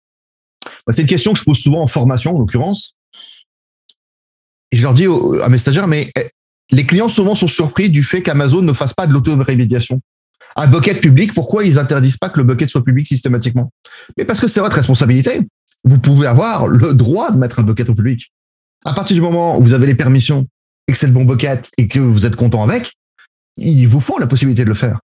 [0.85, 2.93] bah, c'est une question que je pose souvent en formation, en l'occurrence.
[4.71, 5.05] Et je leur dis
[5.43, 6.29] à mes stagiaires, mais eh,
[6.71, 10.01] les clients souvent sont surpris du fait qu'Amazon ne fasse pas de l'auto-rémédiation.
[10.55, 13.71] Un bucket public, pourquoi ils interdisent pas que le bucket soit public systématiquement?
[14.17, 15.41] Mais parce que c'est votre responsabilité.
[15.83, 18.31] Vous pouvez avoir le droit de mettre un bucket en public.
[18.85, 20.45] À partir du moment où vous avez les permissions
[20.87, 22.93] et que c'est le bon bucket et que vous êtes content avec,
[23.57, 24.99] il vous faut la possibilité de le faire.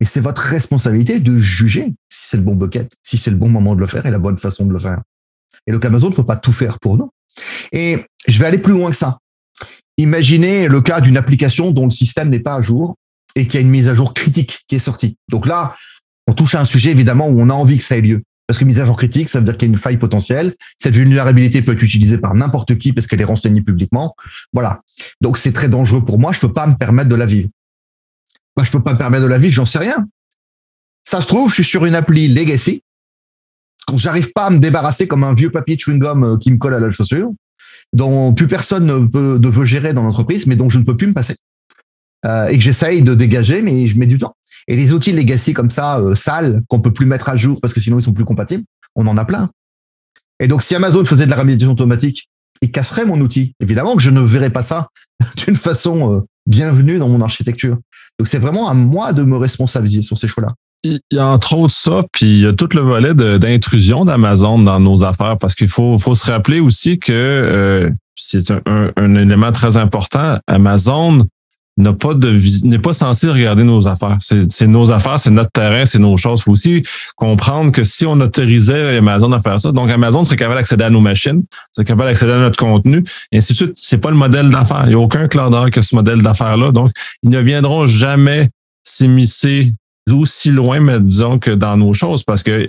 [0.00, 3.48] Et c'est votre responsabilité de juger si c'est le bon bucket, si c'est le bon
[3.48, 5.00] moment de le faire et la bonne façon de le faire.
[5.66, 7.10] Et donc Amazon ne peut pas tout faire pour nous.
[7.72, 9.18] Et je vais aller plus loin que ça.
[9.96, 12.96] Imaginez le cas d'une application dont le système n'est pas à jour
[13.34, 15.16] et qui a une mise à jour critique qui est sortie.
[15.28, 15.74] Donc là,
[16.26, 18.22] on touche à un sujet évidemment où on a envie que ça ait lieu.
[18.46, 20.54] Parce que mise à jour critique, ça veut dire qu'il y a une faille potentielle.
[20.78, 24.14] Cette vulnérabilité peut être utilisée par n'importe qui parce qu'elle est renseignée publiquement.
[24.54, 24.80] Voilà.
[25.20, 26.32] Donc c'est très dangereux pour moi.
[26.32, 27.48] Je peux pas me permettre de la vivre.
[28.56, 29.54] Moi, je peux pas me permettre de la vivre.
[29.54, 30.08] J'en sais rien.
[31.04, 32.82] Ça se trouve, je suis sur une appli legacy
[33.96, 36.80] j'arrive pas à me débarrasser comme un vieux papier chewing-gum euh, qui me colle à
[36.80, 37.30] la chaussure,
[37.92, 40.96] dont plus personne ne, peut, ne veut gérer dans l'entreprise, mais dont je ne peux
[40.96, 41.36] plus me passer,
[42.26, 44.34] euh, et que j'essaye de dégager, mais je mets du temps.
[44.66, 47.72] Et les outils legacy comme ça, euh, sales, qu'on peut plus mettre à jour parce
[47.72, 48.64] que sinon ils sont plus compatibles,
[48.94, 49.50] on en a plein.
[50.40, 52.28] Et donc si Amazon faisait de la rémédiation automatique,
[52.60, 53.54] il casserait mon outil.
[53.60, 54.88] Évidemment que je ne verrais pas ça
[55.36, 57.78] d'une façon bienvenue dans mon architecture.
[58.18, 60.54] Donc c'est vraiment à moi de me responsabiliser sur ces choix-là.
[60.84, 64.60] Il y a entre autres ça, puis il y a tout le volet d'intrusion d'Amazon
[64.60, 68.60] dans nos affaires, parce qu'il faut, faut se rappeler aussi que euh, c'est un,
[68.96, 70.38] un, élément très important.
[70.46, 71.26] Amazon
[71.78, 74.18] n'a pas de n'est pas censé regarder nos affaires.
[74.20, 76.40] C'est nos affaires, c'est notre terrain, c'est nos choses.
[76.40, 76.82] Il faut aussi
[77.16, 80.90] comprendre que si on autorisait Amazon à faire ça, donc Amazon serait capable d'accéder à
[80.90, 83.72] nos machines, serait capable d'accéder à notre contenu, et ainsi de suite.
[83.80, 84.84] C'est pas le modèle d'affaires.
[84.84, 86.72] Il n'y a aucun cloud qui a ce modèle d'affaires-là.
[86.72, 86.90] Donc,
[87.22, 88.50] ils ne viendront jamais
[88.82, 89.72] s'immiscer
[90.16, 92.68] aussi loin, mais disons que dans nos choses, parce que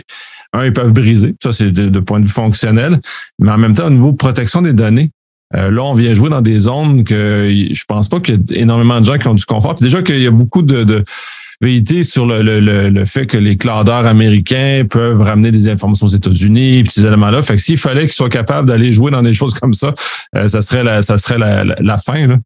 [0.53, 2.99] un, ils peuvent briser, ça c'est de, point de vue fonctionnel,
[3.39, 5.11] mais en même temps, au niveau de protection des données,
[5.55, 8.57] euh, là, on vient jouer dans des zones que je pense pas qu'il y a
[8.57, 9.75] énormément de gens qui ont du confort.
[9.75, 11.03] Puis déjà qu'il y a beaucoup de, de
[12.03, 16.83] sur le, le, le, fait que les clouders américains peuvent ramener des informations aux États-Unis,
[16.89, 17.41] ces éléments-là.
[17.41, 19.93] Fait que s'il fallait qu'ils soient capables d'aller jouer dans des choses comme ça,
[20.35, 22.27] euh, ça serait la, ça serait la, la fin.
[22.27, 22.37] Là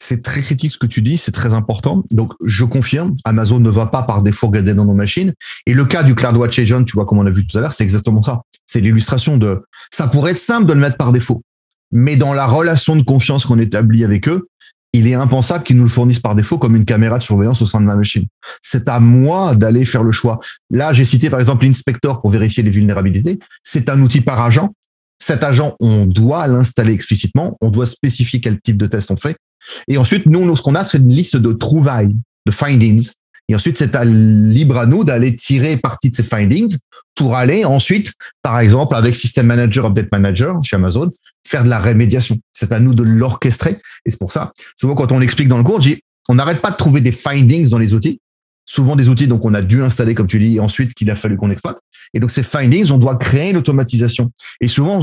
[0.00, 2.04] c'est très critique ce que tu dis, c'est très important.
[2.12, 5.32] Donc, je confirme, Amazon ne va pas par défaut regarder dans nos machines.
[5.66, 7.74] Et le cas du CloudWatch Agent, tu vois, comme on a vu tout à l'heure,
[7.74, 8.42] c'est exactement ça.
[8.66, 11.42] C'est l'illustration de, ça pourrait être simple de le mettre par défaut.
[11.90, 14.48] Mais dans la relation de confiance qu'on établit avec eux,
[14.92, 17.66] il est impensable qu'ils nous le fournissent par défaut comme une caméra de surveillance au
[17.66, 18.24] sein de ma machine.
[18.62, 20.38] C'est à moi d'aller faire le choix.
[20.70, 23.38] Là, j'ai cité par exemple l'inspector pour vérifier les vulnérabilités.
[23.64, 24.70] C'est un outil par agent
[25.18, 29.36] cet agent, on doit l'installer explicitement, on doit spécifier quel type de test on fait.
[29.88, 32.14] Et ensuite, nous, nous ce qu'on a, c'est une liste de trouvailles,
[32.46, 33.10] de findings.
[33.48, 36.76] Et ensuite, c'est à, libre à nous d'aller tirer partie de ces findings
[37.14, 41.10] pour aller ensuite, par exemple, avec System Manager, Update Manager chez Amazon,
[41.46, 42.38] faire de la rémédiation.
[42.52, 43.78] C'est à nous de l'orchestrer.
[44.04, 45.80] Et c'est pour ça, souvent quand on explique dans le cours,
[46.28, 48.20] on n'arrête pas de trouver des findings dans les outils.
[48.66, 51.36] Souvent des outils donc on a dû installer, comme tu dis, ensuite qu'il a fallu
[51.38, 51.78] qu'on exploite.
[52.14, 54.30] Et donc ces findings, on doit créer l'automatisation.
[54.60, 55.02] Et souvent,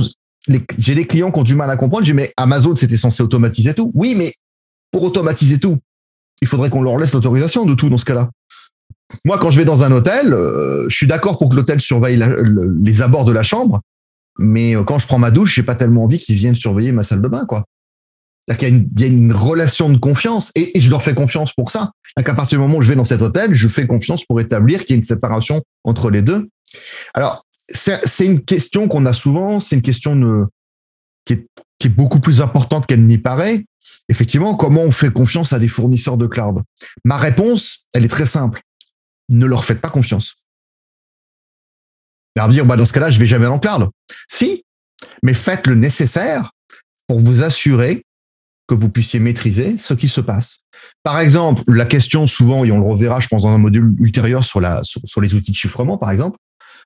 [0.78, 2.06] j'ai des clients qui ont du mal à comprendre.
[2.06, 3.92] J'ai mais Amazon, c'était censé automatiser tout.
[3.96, 4.34] Oui, mais
[4.96, 5.78] pour automatiser tout,
[6.42, 8.32] il faudrait qu'on leur laisse l'autorisation de tout dans ce cas-là.
[9.26, 12.18] Moi, quand je vais dans un hôtel, euh, je suis d'accord pour que l'hôtel surveille
[12.82, 13.82] les abords de la chambre,
[14.40, 17.04] mais euh, quand je prends ma douche, j'ai pas tellement envie qu'ils viennent surveiller ma
[17.04, 17.66] salle de bain, quoi.
[18.48, 18.62] Il
[18.98, 21.92] y, a une, relation de confiance et, je leur fais confiance pour ça.
[22.16, 24.86] À partir du moment où je vais dans cet hôtel, je fais confiance pour établir
[24.86, 26.48] qu'il y a une séparation entre les deux.
[27.14, 30.46] Alors, c'est une question qu'on a souvent, c'est une question de,
[31.26, 31.48] qui, est,
[31.80, 33.66] qui est beaucoup plus importante qu'elle n'y paraît.
[34.10, 36.62] Effectivement, comment on fait confiance à des fournisseurs de cloud?
[37.04, 38.62] Ma réponse, elle est très simple.
[39.30, 40.36] Ne leur faites pas confiance.
[42.38, 43.90] Alors dire, bah dans ce cas-là, je vais jamais dans le cloud.
[44.30, 44.64] Si,
[45.24, 46.52] mais faites le nécessaire
[47.08, 48.06] pour vous assurer
[48.68, 50.62] que vous puissiez maîtriser ce qui se passe.
[51.04, 54.44] Par exemple, la question souvent, et on le reverra, je pense, dans un module ultérieur
[54.44, 56.38] sur, la, sur, les outils de chiffrement, par exemple,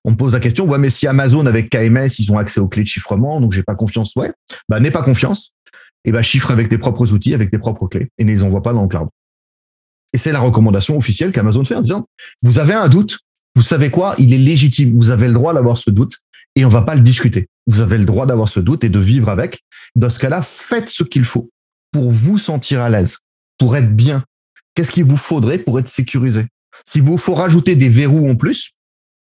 [0.06, 2.68] on me pose la question, ouais, mais si Amazon avec KMS, ils ont accès aux
[2.68, 4.32] clés de chiffrement, donc j'ai pas confiance, ouais,
[4.70, 5.54] bah n'aie pas confiance,
[6.06, 8.64] et bah chiffre avec tes propres outils, avec tes propres clés, et ne les envoie
[8.64, 9.10] pas dans le cloud.
[10.14, 12.08] Et c'est la recommandation officielle qu'Amazon fait en disant,
[12.41, 13.20] vous avez un doute,
[13.56, 16.18] vous savez quoi, il est légitime, vous avez le droit d'avoir ce doute,
[16.56, 17.47] et on va pas le discuter.
[17.68, 19.64] Vous avez le droit d'avoir ce doute et de vivre avec.
[19.95, 21.50] Dans ce cas-là, faites ce qu'il faut
[21.91, 23.18] pour vous sentir à l'aise,
[23.58, 24.24] pour être bien
[24.80, 26.45] Qu'est-ce qu'il vous faudrait pour être sécurisé?
[26.86, 28.72] Si vous faut rajouter des verrous en plus,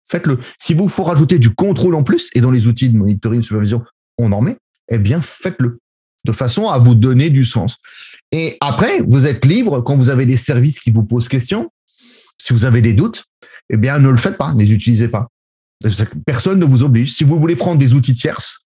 [0.08, 0.38] faites-le.
[0.60, 3.44] Si vous faut rajouter du contrôle en plus, et dans les outils de monitoring, de
[3.44, 3.82] supervision,
[4.18, 4.56] on en met,
[4.90, 5.78] eh bien, faites-le
[6.24, 7.78] de façon à vous donner du sens.
[8.32, 11.70] Et après, vous êtes libre quand vous avez des services qui vous posent question.
[12.38, 13.24] Si vous avez des doutes,
[13.70, 15.28] eh bien, ne le faites pas, ne les utilisez pas.
[16.26, 17.14] Personne ne vous oblige.
[17.14, 18.60] Si vous voulez prendre des outils tierces,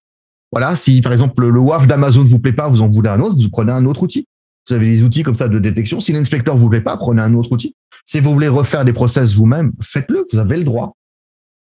[0.52, 3.20] voilà, si par exemple le WAF d'Amazon ne vous plaît pas, vous en voulez un
[3.20, 4.26] autre, vous prenez un autre outil.
[4.68, 6.00] Vous avez des outils comme ça de détection.
[6.00, 7.74] Si l'inspecteur vous plaît pas, prenez un autre outil.
[8.04, 10.26] Si vous voulez refaire des process vous-même, faites-le.
[10.32, 10.94] Vous avez le droit.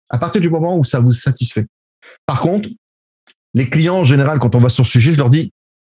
[0.09, 1.65] À partir du moment où ça vous satisfait.
[2.25, 2.69] Par contre,
[3.53, 5.51] les clients en général, quand on va sur ce sujet, je leur dis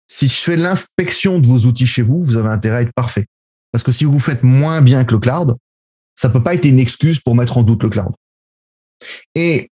[0.07, 3.25] si je fais l'inspection de vos outils chez vous, vous avez intérêt à être parfait.
[3.71, 5.55] Parce que si vous faites moins bien que le cloud,
[6.15, 8.13] ça peut pas être une excuse pour mettre en doute le cloud.
[9.33, 9.69] Et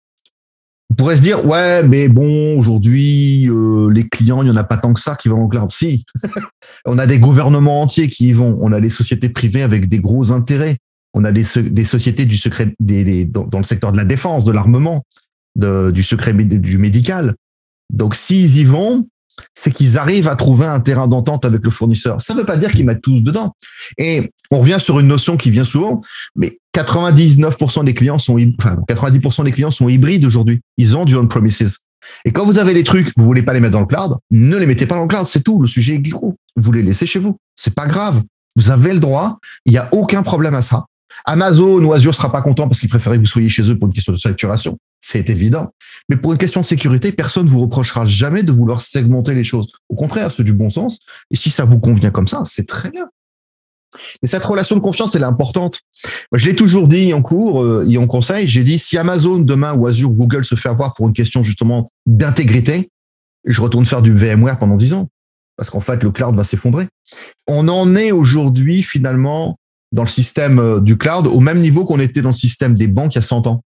[0.89, 4.63] on pourrait se dire, ouais, mais bon, aujourd'hui, euh, les clients, il n'y en a
[4.63, 5.71] pas tant que ça qui vont en cloud.
[5.71, 6.03] Si,
[6.85, 8.57] on a des gouvernements entiers qui y vont.
[8.61, 10.77] On a des sociétés privées avec des gros intérêts.
[11.13, 15.03] On a des, sociétés du secret, dans, le secteur de la défense, de l'armement,
[15.55, 17.35] du secret du médical.
[17.89, 19.07] Donc, s'ils y vont,
[19.53, 22.21] c'est qu'ils arrivent à trouver un terrain d'entente avec le fournisseur.
[22.21, 23.53] Ça ne veut pas dire qu'ils mettent tous dedans.
[23.97, 26.01] Et on revient sur une notion qui vient souvent,
[26.35, 30.61] mais 99% des clients sont, enfin, 90% des clients sont hybrides aujourd'hui.
[30.77, 31.79] Ils ont du on-premises.
[32.25, 34.57] Et quand vous avez les trucs, vous voulez pas les mettre dans le cloud, ne
[34.57, 35.61] les mettez pas dans le cloud, c'est tout.
[35.61, 36.35] Le sujet est gros.
[36.55, 37.37] Vous les laissez chez vous.
[37.55, 38.21] C'est pas grave.
[38.55, 39.39] Vous avez le droit.
[39.65, 40.85] Il n'y a aucun problème à ça.
[41.25, 43.87] Amazon ou Azure sera pas content parce qu'ils préféraient que vous soyez chez eux pour
[43.87, 44.77] une question de facturation.
[44.99, 45.73] C'est évident.
[46.09, 49.43] Mais pour une question de sécurité, personne ne vous reprochera jamais de vouloir segmenter les
[49.43, 49.71] choses.
[49.89, 50.99] Au contraire, c'est du bon sens.
[51.31, 53.07] Et si ça vous convient comme ça, c'est très bien.
[54.21, 55.81] Mais cette relation de confiance, elle est importante.
[56.33, 58.47] je l'ai toujours dit en cours euh, et en conseil.
[58.47, 61.91] J'ai dit, si Amazon demain ou Azure, Google se fait avoir pour une question justement
[62.05, 62.89] d'intégrité,
[63.45, 65.09] je retourne faire du VMware pendant dix ans.
[65.57, 66.87] Parce qu'en fait, le cloud va s'effondrer.
[67.47, 69.57] On en est aujourd'hui finalement
[69.91, 72.87] dans le système euh, du cloud au même niveau qu'on était dans le système des
[72.87, 73.63] banques il y a 100 ans.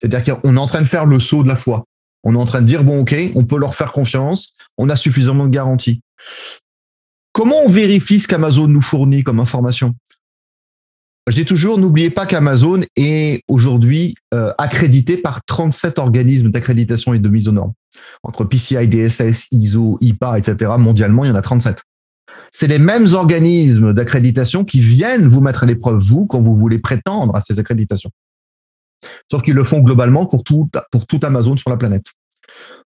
[0.00, 1.84] C'est-à-dire qu'on est en train de faire le saut de la foi.
[2.22, 4.96] On est en train de dire, bon, OK, on peut leur faire confiance, on a
[4.96, 6.00] suffisamment de garanties.
[7.32, 9.94] Comment on vérifie ce qu'Amazon nous fournit comme information?
[11.28, 17.18] Je dis toujours, n'oubliez pas qu'Amazon est aujourd'hui euh, accrédité par 37 organismes d'accréditation et
[17.18, 17.72] de mise aux normes.
[18.22, 20.72] Entre PCI, DSS, ISO, IPA, etc.
[20.78, 21.82] Mondialement, il y en a 37
[22.52, 26.78] c'est les mêmes organismes d'accréditation qui viennent vous mettre à l'épreuve, vous, quand vous voulez
[26.78, 28.10] prétendre à ces accréditations.
[29.30, 32.06] Sauf qu'ils le font globalement pour tout, pour tout Amazon sur la planète.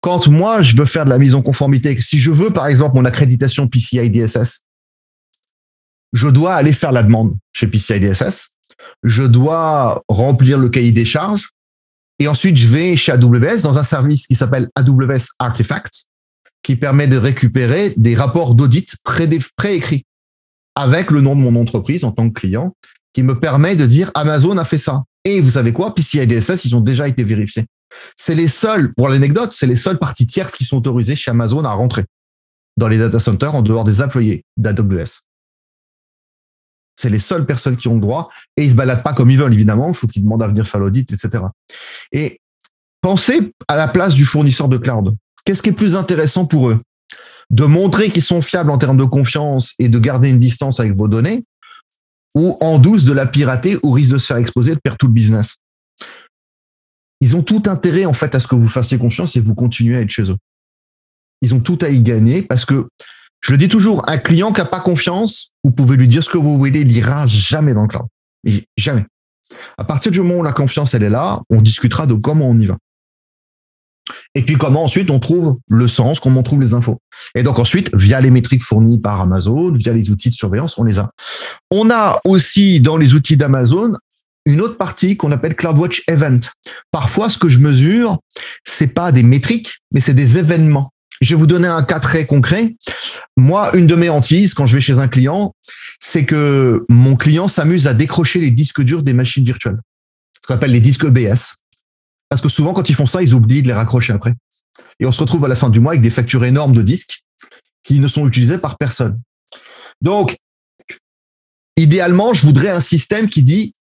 [0.01, 2.95] Quand moi, je veux faire de la mise en conformité, si je veux, par exemple,
[2.95, 4.61] mon accréditation PCI DSS,
[6.13, 8.49] je dois aller faire la demande chez PCI DSS,
[9.03, 11.51] je dois remplir le cahier des charges,
[12.19, 16.05] et ensuite, je vais chez AWS dans un service qui s'appelle AWS Artifact,
[16.66, 18.95] qui permet de récupérer des rapports d'audit
[19.55, 20.03] préécrits
[20.74, 22.76] avec le nom de mon entreprise en tant que client,
[23.13, 25.03] qui me permet de dire Amazon a fait ça.
[25.26, 25.93] Et vous savez quoi?
[25.93, 27.68] PCI DSS, ils ont déjà été vérifiés.
[28.18, 31.63] C'est les seuls, pour l'anecdote, c'est les seules parties tierces qui sont autorisées chez Amazon
[31.66, 32.05] à rentrer
[32.78, 35.22] dans les data centers en dehors des employés d'AWS.
[36.99, 39.38] C'est les seules personnes qui ont le droit et ils se baladent pas comme ils
[39.38, 39.89] veulent, évidemment.
[39.89, 41.43] Il faut qu'ils demandent à venir faire l'audit, etc.
[42.11, 42.41] Et
[43.01, 45.16] pensez à la place du fournisseur de cloud.
[45.46, 46.82] Qu'est-ce qui est plus intéressant pour eux?
[47.52, 50.96] De montrer qu'ils sont fiables en termes de confiance et de garder une distance avec
[50.96, 51.46] vos données
[52.34, 55.08] ou en douce de la pirater au risque de se faire exposer de perdre tout
[55.08, 55.56] le business?
[57.22, 59.96] Ils ont tout intérêt, en fait, à ce que vous fassiez confiance et vous continuez
[59.96, 60.38] à être chez eux.
[61.41, 62.88] Ils ont tout à y gagner parce que,
[63.41, 66.30] je le dis toujours, un client qui n'a pas confiance, vous pouvez lui dire ce
[66.30, 68.08] que vous voulez, il n'ira jamais dans le cloud.
[68.78, 69.06] jamais.
[69.78, 72.60] À partir du moment où la confiance, elle est là, on discutera de comment on
[72.60, 72.78] y va.
[74.36, 76.99] Et puis comment ensuite on trouve le sens, comment on trouve les infos.
[77.34, 80.84] Et donc ensuite, via les métriques fournies par Amazon, via les outils de surveillance, on
[80.84, 81.10] les a.
[81.72, 83.93] On a aussi dans les outils d'Amazon
[84.45, 86.39] une autre partie qu'on appelle CloudWatch Event.
[86.91, 88.20] Parfois, ce que je mesure,
[88.64, 90.91] c'est pas des métriques, mais c'est des événements.
[91.22, 92.76] Je vais vous donner un cas très concret.
[93.38, 95.56] Moi, une de mes hantises quand je vais chez un client,
[95.99, 99.80] c'est que mon client s'amuse à décrocher les disques durs des machines virtuelles.
[100.41, 101.56] Ce qu'on appelle les disques EBS.
[102.30, 104.34] Parce que souvent, quand ils font ça, ils oublient de les raccrocher après.
[104.99, 107.23] Et on se retrouve à la fin du mois avec des factures énormes de disques
[107.84, 109.19] qui ne sont utilisés par personne.
[110.01, 110.36] Donc,
[111.78, 113.73] idéalement, je voudrais un système qui dit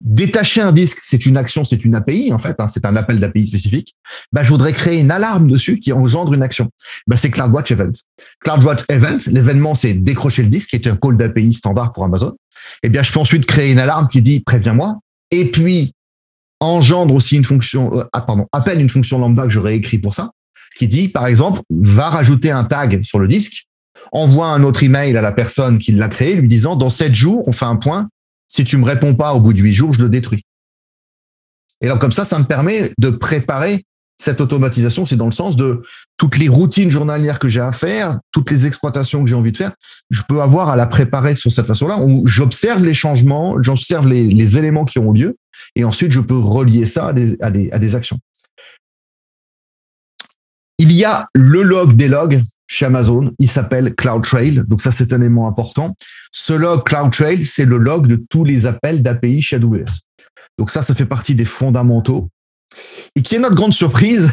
[0.00, 3.20] détacher un disque, c'est une action, c'est une API en fait, hein, c'est un appel
[3.20, 3.94] d'API spécifique.
[4.32, 6.70] Ben, je voudrais créer une alarme dessus qui engendre une action.
[7.06, 7.92] Ben, c'est CloudWatch Event.
[8.40, 12.36] CloudWatch Event, l'événement c'est décrocher le disque, qui est un call d'API standard pour Amazon.
[12.82, 14.98] Eh bien, je peux ensuite créer une alarme qui dit préviens-moi.
[15.30, 15.94] Et puis
[16.60, 20.14] engendre aussi une fonction, euh, ah, pardon, appelle une fonction lambda que j'aurais écrit pour
[20.14, 20.30] ça,
[20.78, 23.64] qui dit, par exemple, va rajouter un tag sur le disque,
[24.12, 27.46] envoie un autre email à la personne qui l'a créé, lui disant, dans sept jours,
[27.48, 28.08] on fait un point.
[28.48, 30.44] Si tu me réponds pas au bout de huit jours, je le détruis.
[31.80, 33.84] Et donc, comme ça, ça me permet de préparer
[34.16, 35.82] cette automatisation, c'est dans le sens de
[36.16, 39.56] toutes les routines journalières que j'ai à faire, toutes les exploitations que j'ai envie de
[39.56, 39.72] faire,
[40.10, 44.58] je peux avoir à la préparer sur cette façon-là, où j'observe les changements, j'observe les,
[44.58, 45.36] éléments qui ont lieu,
[45.74, 48.18] et ensuite je peux relier ça à des, actions.
[50.78, 55.12] Il y a le log des logs chez Amazon, il s'appelle CloudTrail, donc ça c'est
[55.12, 55.94] un élément important.
[56.32, 60.00] Ce log CloudTrail, c'est le log de tous les appels d'API chez AWS.
[60.58, 62.28] Donc ça, ça fait partie des fondamentaux
[63.16, 64.30] et qui est notre grande surprise,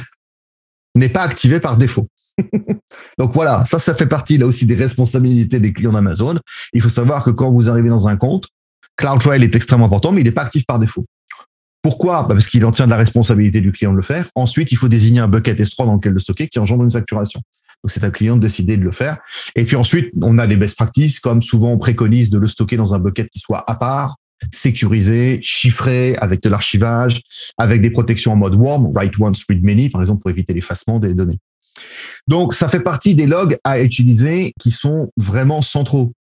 [0.96, 2.08] n'est pas activé par défaut.
[3.18, 6.40] Donc voilà, ça, ça fait partie là aussi des responsabilités des clients d'Amazon.
[6.74, 8.48] Il faut savoir que quand vous arrivez dans un compte,
[8.98, 11.06] CloudTrail est extrêmement important, mais il n'est pas actif par défaut.
[11.82, 12.24] Pourquoi?
[12.24, 14.28] Bah Parce qu'il en tient de la responsabilité du client de le faire.
[14.36, 17.42] Ensuite, il faut désigner un bucket S3 dans lequel le stocker qui engendre une facturation.
[17.84, 19.18] Donc c'est un client de décider de le faire.
[19.56, 22.78] Et puis ensuite, on a les best practices, comme souvent on préconise de le stocker
[22.78, 24.18] dans un bucket qui soit à part,
[24.52, 27.22] sécurisé, chiffré, avec de l'archivage,
[27.58, 31.00] avec des protections en mode warm, write once, read many, par exemple, pour éviter l'effacement
[31.00, 31.40] des données.
[32.28, 36.14] Donc, ça fait partie des logs à utiliser qui sont vraiment centraux.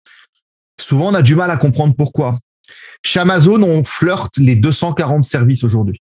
[0.79, 2.37] Souvent, on a du mal à comprendre pourquoi.
[3.03, 6.01] Chez Amazon, on flirte les 240 services aujourd'hui.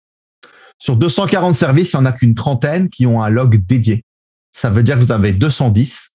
[0.77, 4.03] Sur 240 services, il n'y en a qu'une trentaine qui ont un log dédié.
[4.51, 6.11] Ça veut dire que vous avez 210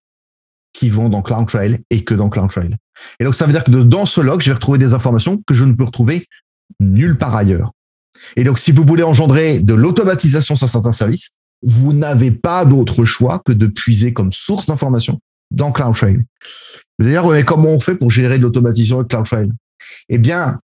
[0.73, 2.77] qui vont dans CloudTrail et que dans CloudTrail.
[3.19, 5.55] Et donc, ça veut dire que dans ce log, je vais retrouver des informations que
[5.55, 6.27] je ne peux retrouver
[6.81, 7.73] nulle part ailleurs.
[8.37, 11.31] Et donc, si vous voulez engendrer de l'automatisation sur certains services,
[11.63, 15.19] vous n'avez pas d'autre choix que de puiser comme source d'information
[15.51, 16.25] dans CloudTrail.
[16.99, 19.51] Mais comment on fait pour gérer de l'automatisation avec CloudTrail
[20.09, 20.61] Eh bien,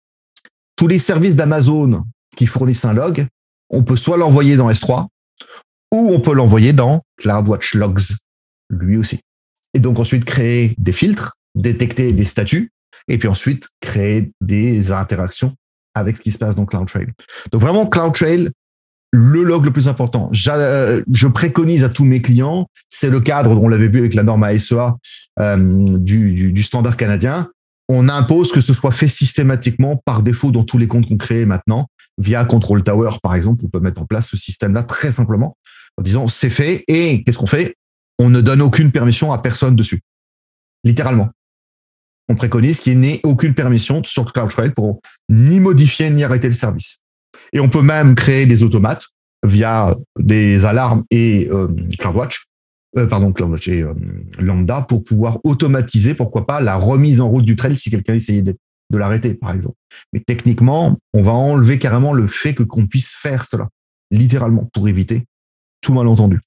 [0.76, 2.04] tous les services d'Amazon
[2.36, 3.28] qui fournissent un log,
[3.70, 5.08] on peut soit l'envoyer dans S3
[5.92, 8.02] ou on peut l'envoyer dans CloudWatch Logs,
[8.70, 9.20] lui aussi.
[9.74, 12.72] Et donc ensuite créer des filtres détecter des statuts
[13.08, 15.54] et puis ensuite créer des interactions
[15.96, 17.08] avec ce qui se passe dans CloudTrail.
[17.52, 18.50] Donc vraiment CloudTrail,
[19.12, 20.30] le log le plus important.
[20.32, 24.44] Je préconise à tous mes clients, c'est le cadre, on l'avait vu avec la norme
[24.44, 24.96] ASEA
[25.40, 27.52] euh, du, du, standard canadien.
[27.90, 31.46] On impose que ce soit fait systématiquement par défaut dans tous les comptes qu'on crée
[31.46, 33.64] maintenant via Control Tower par exemple.
[33.66, 35.58] On peut mettre en place ce système-là très simplement
[35.98, 37.76] en disant c'est fait et qu'est-ce qu'on fait?
[38.20, 40.02] On ne donne aucune permission à personne dessus,
[40.84, 41.30] littéralement
[42.30, 46.54] on préconise qu'il n'y ait aucune permission sur CloudTrail pour ni modifier ni arrêter le
[46.54, 47.00] service.
[47.52, 49.08] Et on peut même créer des automates
[49.44, 51.68] via des alarmes et euh,
[52.00, 52.46] CloudWatch,
[52.98, 53.34] euh, pardon,
[53.66, 53.94] et euh,
[54.38, 58.44] Lambda pour pouvoir automatiser, pourquoi pas, la remise en route du trail si quelqu'un essayait
[58.44, 58.56] de,
[58.92, 59.76] l'arrêter, par exemple.
[60.14, 63.70] Mais techniquement, on va enlever carrément le fait que qu'on puisse faire cela,
[64.12, 65.24] littéralement, pour éviter
[65.82, 66.40] tout malentendu.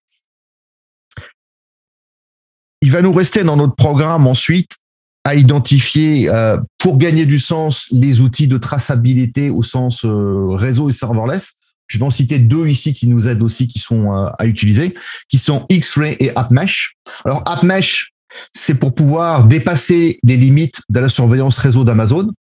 [2.82, 4.76] Il va nous rester dans notre programme ensuite
[5.24, 10.92] à identifier euh, pour gagner du sens les outils de traçabilité au sens réseau et
[10.92, 11.54] serverless.
[11.86, 14.94] Je vais en citer deux ici qui nous aident aussi, qui sont euh, à utiliser,
[15.28, 16.96] qui sont X-Ray et AppMesh.
[17.24, 18.12] Alors AppMesh,
[18.54, 22.32] c'est pour pouvoir dépasser les limites de la surveillance réseau d'Amazon.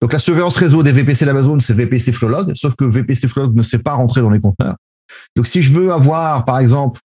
[0.00, 3.62] Donc la surveillance réseau des VPC d'Amazon, c'est VPC Flowlog, sauf que VPC Flowlog ne
[3.62, 4.76] sait pas rentrer dans les conteneurs.
[5.36, 7.00] Donc si je veux avoir, par exemple,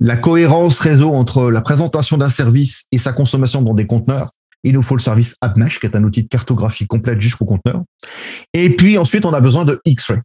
[0.00, 4.30] la cohérence réseau entre la présentation d'un service et sa consommation dans des conteneurs,
[4.64, 7.82] il nous faut le service AppMesh, qui est un outil de cartographie complète jusqu'au conteneur.
[8.54, 10.20] Et puis ensuite, on a besoin de X-Ray.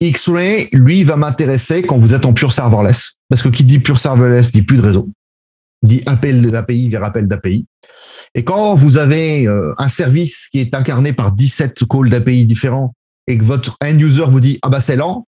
[0.00, 3.14] X-Ray, lui, va m'intéresser quand vous êtes en pure serverless.
[3.28, 5.10] Parce que qui dit pure serverless dit plus de réseau,
[5.82, 7.66] dit appel d'API vers appel d'API.
[8.34, 12.94] Et quand vous avez euh, un service qui est incarné par 17 calls d'API différents
[13.26, 15.26] et que votre end user vous dit ah bah c'est lent,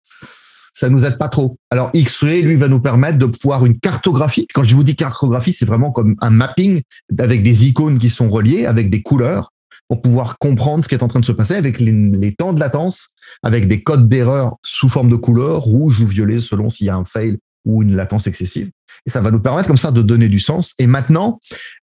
[0.75, 1.57] ça nous aide pas trop.
[1.71, 4.47] Alors X-Ray, lui, va nous permettre de pouvoir une cartographie.
[4.55, 6.83] Quand je vous dis cartographie, c'est vraiment comme un mapping
[7.19, 9.51] avec des icônes qui sont reliées, avec des couleurs,
[9.93, 12.61] pour pouvoir comprendre ce qui est en train de se passer avec les, temps de
[12.61, 13.11] latence,
[13.43, 16.97] avec des codes d'erreur sous forme de couleurs, rouge ou violet, selon s'il y a
[16.97, 17.37] un fail
[17.67, 18.71] ou une latence excessive.
[19.05, 20.73] Et ça va nous permettre comme ça de donner du sens.
[20.79, 21.41] Et maintenant,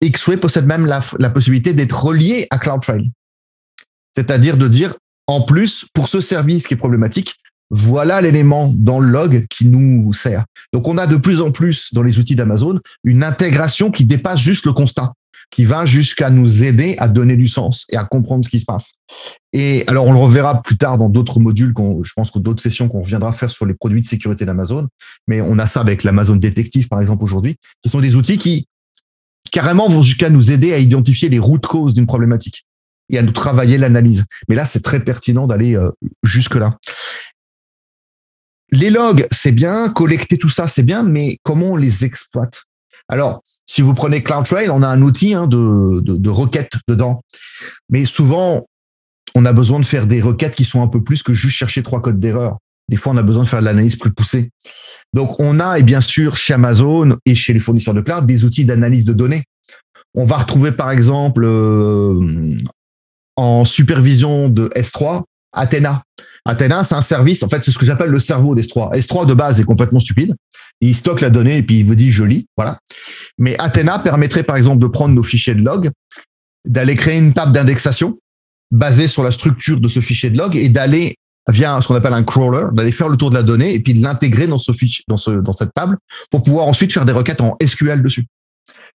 [0.03, 3.11] X-Ray possède même la, la possibilité d'être relié à CloudTrail.
[4.15, 4.95] C'est-à-dire de dire,
[5.27, 7.37] en plus, pour ce service qui est problématique,
[7.71, 10.45] voilà l'élément dans le log qui nous sert.
[10.75, 14.41] Donc on a de plus en plus dans les outils d'Amazon une intégration qui dépasse
[14.41, 15.15] juste le constat,
[15.51, 18.65] qui va jusqu'à nous aider à donner du sens et à comprendre ce qui se
[18.65, 18.93] passe.
[19.53, 21.73] Et alors on le reverra plus tard dans d'autres modules,
[22.03, 24.89] je pense que d'autres sessions qu'on viendra faire sur les produits de sécurité d'Amazon,
[25.29, 28.67] mais on a ça avec l'Amazon Detective par exemple aujourd'hui, qui sont des outils qui
[29.51, 32.65] carrément vont jusqu'à nous aider à identifier les routes causes d'une problématique
[33.11, 34.25] et à nous travailler l'analyse.
[34.49, 35.91] Mais là, c'est très pertinent d'aller euh,
[36.23, 36.79] jusque là.
[38.71, 42.65] Les logs, c'est bien, collecter tout ça, c'est bien, mais comment on les exploite?
[43.09, 47.23] Alors, si vous prenez CloudTrail, on a un outil hein, de, de, requête dedans.
[47.89, 48.67] Mais souvent,
[49.35, 51.83] on a besoin de faire des requêtes qui sont un peu plus que juste chercher
[51.83, 52.59] trois codes d'erreur.
[52.89, 54.51] Des fois, on a besoin de faire de l'analyse plus poussée.
[55.13, 58.45] Donc, on a, et bien sûr, chez Amazon et chez les fournisseurs de cloud, des
[58.45, 59.45] outils d'analyse de données.
[60.15, 62.55] On va retrouver, par exemple, euh,
[63.37, 65.25] en supervision de S3,
[65.55, 66.03] Athena.
[66.45, 68.95] Athena, c'est un service, en fait, c'est ce que j'appelle le cerveau d'S3.
[68.95, 70.35] S3 de base est complètement stupide.
[70.81, 72.79] Il stocke la donnée et puis il vous dit je lis, voilà.
[73.39, 75.91] Mais Athena permettrait par exemple de prendre nos fichiers de log,
[76.67, 78.19] d'aller créer une table d'indexation
[78.71, 81.17] basée sur la structure de ce fichier de log et d'aller
[81.51, 83.95] via ce qu'on appelle un crawler, d'aller faire le tour de la donnée et puis
[83.95, 85.97] de l'intégrer dans ce fichier, dans ce, dans cette table
[86.31, 88.27] pour pouvoir ensuite faire des requêtes en SQL dessus.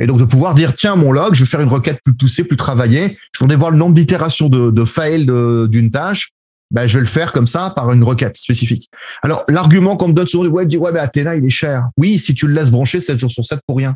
[0.01, 2.45] Et donc de pouvoir dire tiens mon log, je vais faire une requête plus poussée,
[2.45, 3.17] plus travaillée.
[3.33, 6.31] Je voudrais voir le nombre d'itérations de, de fail d'une tâche
[6.71, 8.91] ben, je vais le faire comme ça par une requête spécifique.
[9.23, 11.89] Alors, l'argument qu'on me donne souvent du web dit, ouais, mais Athéna, il est cher.
[11.97, 13.95] Oui, si tu le laisses brancher 7 jours sur 7 pour rien.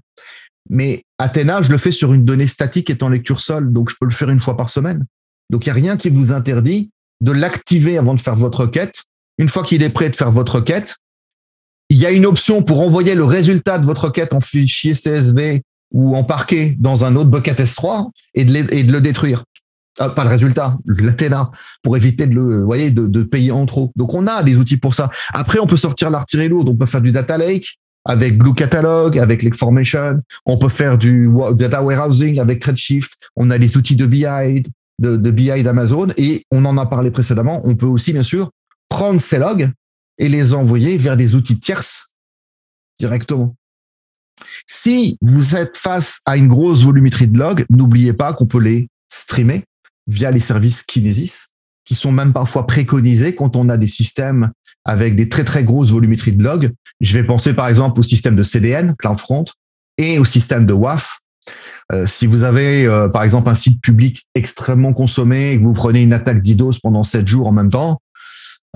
[0.70, 4.07] Mais Athéna, je le fais sur une donnée statique étant lecture seule, donc je peux
[4.07, 5.05] le faire une fois par semaine.
[5.51, 9.03] Donc, il n'y a rien qui vous interdit de l'activer avant de faire votre requête.
[9.39, 10.97] Une fois qu'il est prêt de faire votre requête,
[11.91, 15.61] il y a une option pour envoyer le résultat de votre requête en fichier CSV
[15.93, 19.45] ou en parquet dans un autre bucket S3 et de le détruire.
[19.99, 21.51] Ah, pas le résultat, l'Athéna,
[21.82, 23.93] pour éviter de le, voyez, de, de, payer en trop.
[23.95, 25.11] Donc on a des outils pour ça.
[25.34, 29.18] Après, on peut sortir l'artillerie lourde, on peut faire du data lake avec Blue Catalog,
[29.18, 34.07] avec Formation, on peut faire du data warehousing avec Redshift, on a les outils de
[34.07, 34.64] BI,
[34.99, 38.51] de, de BI d'Amazon, et on en a parlé précédemment, on peut aussi, bien sûr,
[38.88, 39.70] prendre ces logs
[40.18, 42.14] et les envoyer vers des outils tierces
[42.99, 43.55] directement.
[44.66, 48.88] Si vous êtes face à une grosse volumétrie de logs, n'oubliez pas qu'on peut les
[49.09, 49.64] streamer
[50.07, 51.49] via les services Kinesis,
[51.85, 54.51] qui sont même parfois préconisés quand on a des systèmes
[54.85, 56.71] avec des très très grosses volumétries de logs.
[57.01, 59.45] Je vais penser par exemple au système de CDN, CloudFront,
[59.99, 61.21] et au système de WAF.
[61.93, 65.73] Euh, si vous avez euh, par exemple un site public extrêmement consommé et que vous
[65.73, 68.01] prenez une attaque d'IDOS pendant 7 jours en même temps,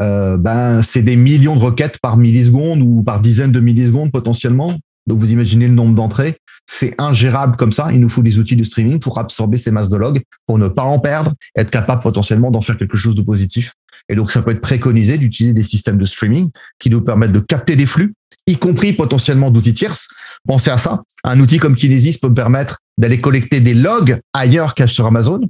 [0.01, 4.77] euh, ben c'est des millions de requêtes par milliseconde ou par dizaines de millisecondes potentiellement.
[5.07, 7.93] Donc vous imaginez le nombre d'entrées c'est ingérable comme ça.
[7.93, 10.69] Il nous faut des outils de streaming pour absorber ces masses de logs, pour ne
[10.69, 13.73] pas en perdre, être capable potentiellement d'en faire quelque chose de positif.
[14.09, 17.41] Et donc, ça peut être préconisé d'utiliser des systèmes de streaming qui nous permettent de
[17.41, 18.15] capter des flux,
[18.47, 20.09] y compris potentiellement d'outils tierces.
[20.47, 21.03] Pensez à ça.
[21.25, 25.41] Un outil comme Kinesis peut me permettre d'aller collecter des logs ailleurs qu'à sur Amazon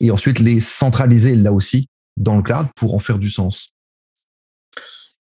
[0.00, 3.75] et ensuite les centraliser là aussi dans le cloud pour en faire du sens.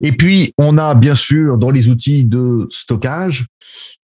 [0.02, 3.46] Et puis, on a bien sûr dans les outils de stockage,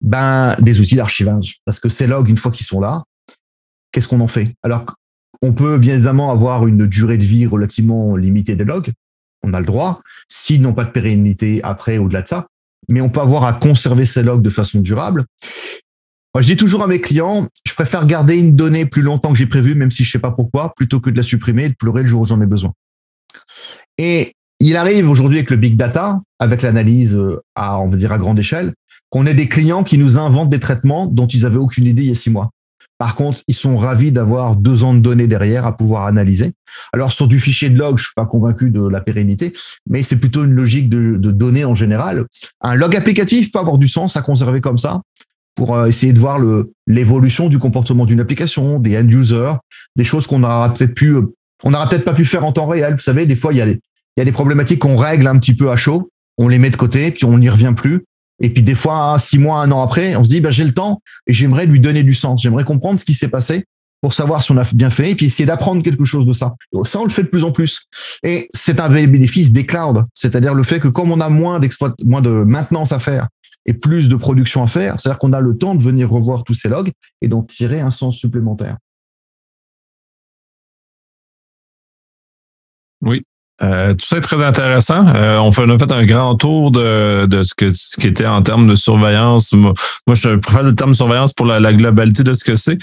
[0.00, 1.58] ben, des outils d'archivage.
[1.64, 3.02] Parce que ces logs, une fois qu'ils sont là,
[3.92, 4.54] qu'est-ce qu'on en fait?
[4.62, 4.86] Alors,
[5.42, 8.92] on peut bien évidemment avoir une durée de vie relativement limitée des logs.
[9.42, 12.46] On a le droit, s'ils n'ont pas de pérennité après au-delà de ça.
[12.88, 15.24] Mais on peut avoir à conserver ces logs de façon durable.
[16.34, 19.38] Moi, je dis toujours à mes clients, je préfère garder une donnée plus longtemps que
[19.38, 21.74] j'ai prévu, même si je sais pas pourquoi, plutôt que de la supprimer et de
[21.74, 22.72] pleurer le jour où j'en ai besoin.
[23.96, 28.12] Et il arrive aujourd'hui avec le big data, avec l'analyse euh, à, on va dire,
[28.12, 28.72] à grande échelle,
[29.10, 32.08] qu'on ait des clients qui nous inventent des traitements dont ils avaient aucune idée il
[32.08, 32.50] y a six mois.
[32.98, 36.52] Par contre, ils sont ravis d'avoir deux ans de données derrière à pouvoir analyser.
[36.92, 39.52] Alors, sur du fichier de log, je suis pas convaincu de la pérennité,
[39.88, 42.26] mais c'est plutôt une logique de, données en général.
[42.60, 45.00] Un log applicatif peut avoir du sens à conserver comme ça
[45.54, 46.40] pour euh, essayer de voir
[46.88, 49.54] l'évolution du comportement d'une application, des end users,
[49.94, 51.22] des choses qu'on aura euh,
[51.64, 52.94] n'aura peut-être pas pu faire en temps réel.
[52.94, 53.78] Vous savez, des fois, il y a des,
[54.18, 56.70] il y a des problématiques qu'on règle un petit peu à chaud, on les met
[56.70, 58.04] de côté, puis on n'y revient plus.
[58.40, 60.72] Et puis des fois, six mois, un an après, on se dit, bah, j'ai le
[60.72, 62.42] temps et j'aimerais lui donner du sens.
[62.42, 63.64] J'aimerais comprendre ce qui s'est passé
[64.00, 66.56] pour savoir si on a bien fait et puis essayer d'apprendre quelque chose de ça.
[66.82, 67.82] Ça, on le fait de plus en plus.
[68.24, 71.60] Et c'est un bénéfice des clouds, c'est-à-dire le fait que comme on a moins
[72.04, 73.28] moins de maintenance à faire
[73.66, 76.54] et plus de production à faire, c'est-à-dire qu'on a le temps de venir revoir tous
[76.54, 76.90] ces logs
[77.22, 78.78] et d'en tirer un sens supplémentaire.
[83.00, 83.22] Oui,
[83.60, 85.06] euh, tout ça est très intéressant.
[85.08, 88.06] Euh, on, fait, on a fait un grand tour de, de ce, que, ce qui
[88.06, 89.52] était en termes de surveillance.
[89.52, 89.74] Moi,
[90.08, 92.78] je préfère le terme surveillance pour la, globalité de ce que c'est.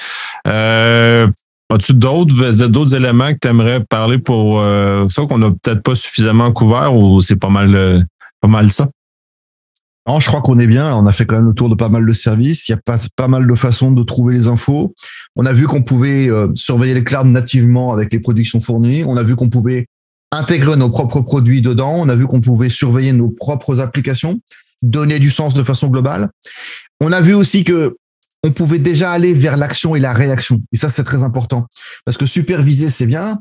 [0.48, 1.28] Euh,
[1.74, 5.96] As-tu d'autres, d'autres éléments que tu aimerais parler pour euh, ça qu'on n'a peut-être pas
[5.96, 8.06] suffisamment couvert ou c'est pas mal,
[8.40, 8.88] pas mal ça?
[10.08, 10.94] Non, je crois qu'on est bien.
[10.94, 12.70] On a fait quand même le tour de pas mal de services.
[12.70, 14.94] Il y a pas, pas mal de façons de trouver les infos.
[15.36, 19.04] On a vu qu'on pouvait surveiller les clouds nativement avec les productions fournies.
[19.04, 19.88] On a vu qu'on pouvait
[20.36, 21.96] intégrer nos propres produits dedans.
[21.98, 24.40] On a vu qu'on pouvait surveiller nos propres applications,
[24.82, 26.30] donner du sens de façon globale.
[27.02, 27.98] On a vu aussi que
[28.44, 30.62] on pouvait déjà aller vers l'action et la réaction.
[30.72, 31.66] Et ça, c'est très important.
[32.06, 33.40] Parce que superviser, c'est bien.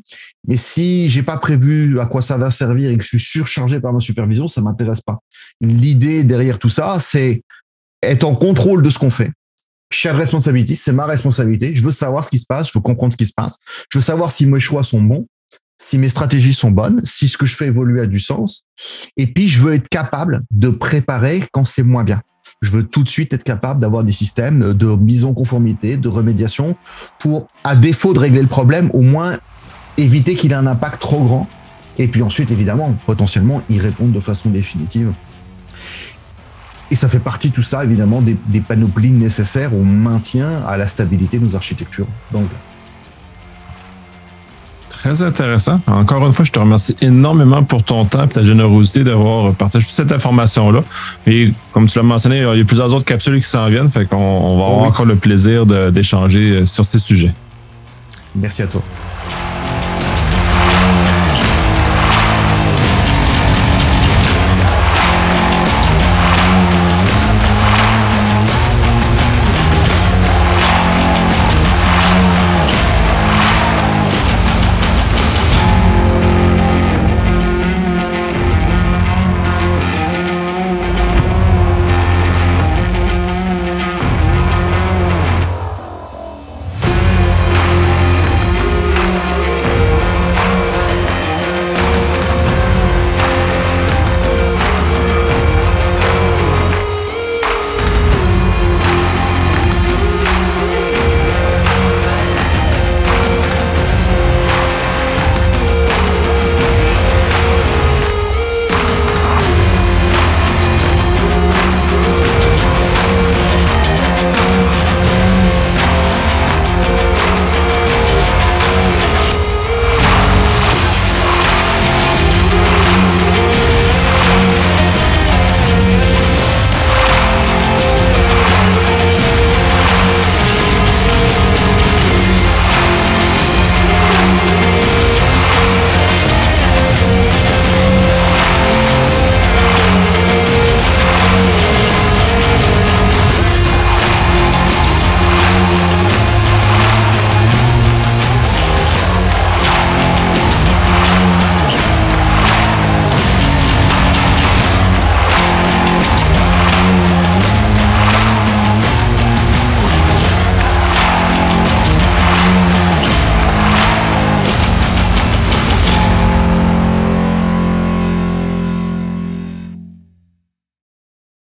[0.49, 3.81] Mais si j'ai pas prévu à quoi ça va servir et que je suis surchargé
[3.81, 5.19] par ma supervision, ça m'intéresse pas.
[5.61, 7.43] L'idée derrière tout ça, c'est
[8.03, 9.31] être en contrôle de ce qu'on fait.
[9.91, 11.77] Chère responsabilité, c'est ma responsabilité.
[11.77, 13.59] Je veux savoir ce qui se passe, je veux comprendre ce qui se passe.
[13.91, 15.27] Je veux savoir si mes choix sont bons
[15.79, 18.65] si mes stratégies sont bonnes, si ce que je fais évoluer a du sens.
[19.17, 22.23] Et puis, je veux être capable de préparer quand c'est moins bien.
[22.63, 26.09] Je veux tout de suite être capable d'avoir des systèmes de mise en conformité, de
[26.09, 26.77] remédiation,
[27.19, 29.39] pour, à défaut de régler le problème, au moins
[29.99, 31.49] éviter qu'il ait un impact trop grand.
[31.99, 35.13] Et puis ensuite, évidemment, potentiellement, y répondre de façon définitive.
[36.91, 41.39] Et ça fait partie tout ça, évidemment, des, panoplies nécessaires au maintien, à la stabilité
[41.39, 42.07] de nos architectures.
[42.33, 42.49] Donc,
[45.05, 45.83] Très intéressant.
[45.87, 49.85] Encore une fois, je te remercie énormément pour ton temps et ta générosité d'avoir partagé
[49.85, 50.83] toute cette information-là.
[51.27, 54.07] Et comme tu l'as mentionné, il y a plusieurs autres capsules qui s'en viennent, fait
[54.07, 57.35] qu'on va avoir encore le plaisir d'échanger sur ces sujets.
[58.35, 58.81] Merci à toi.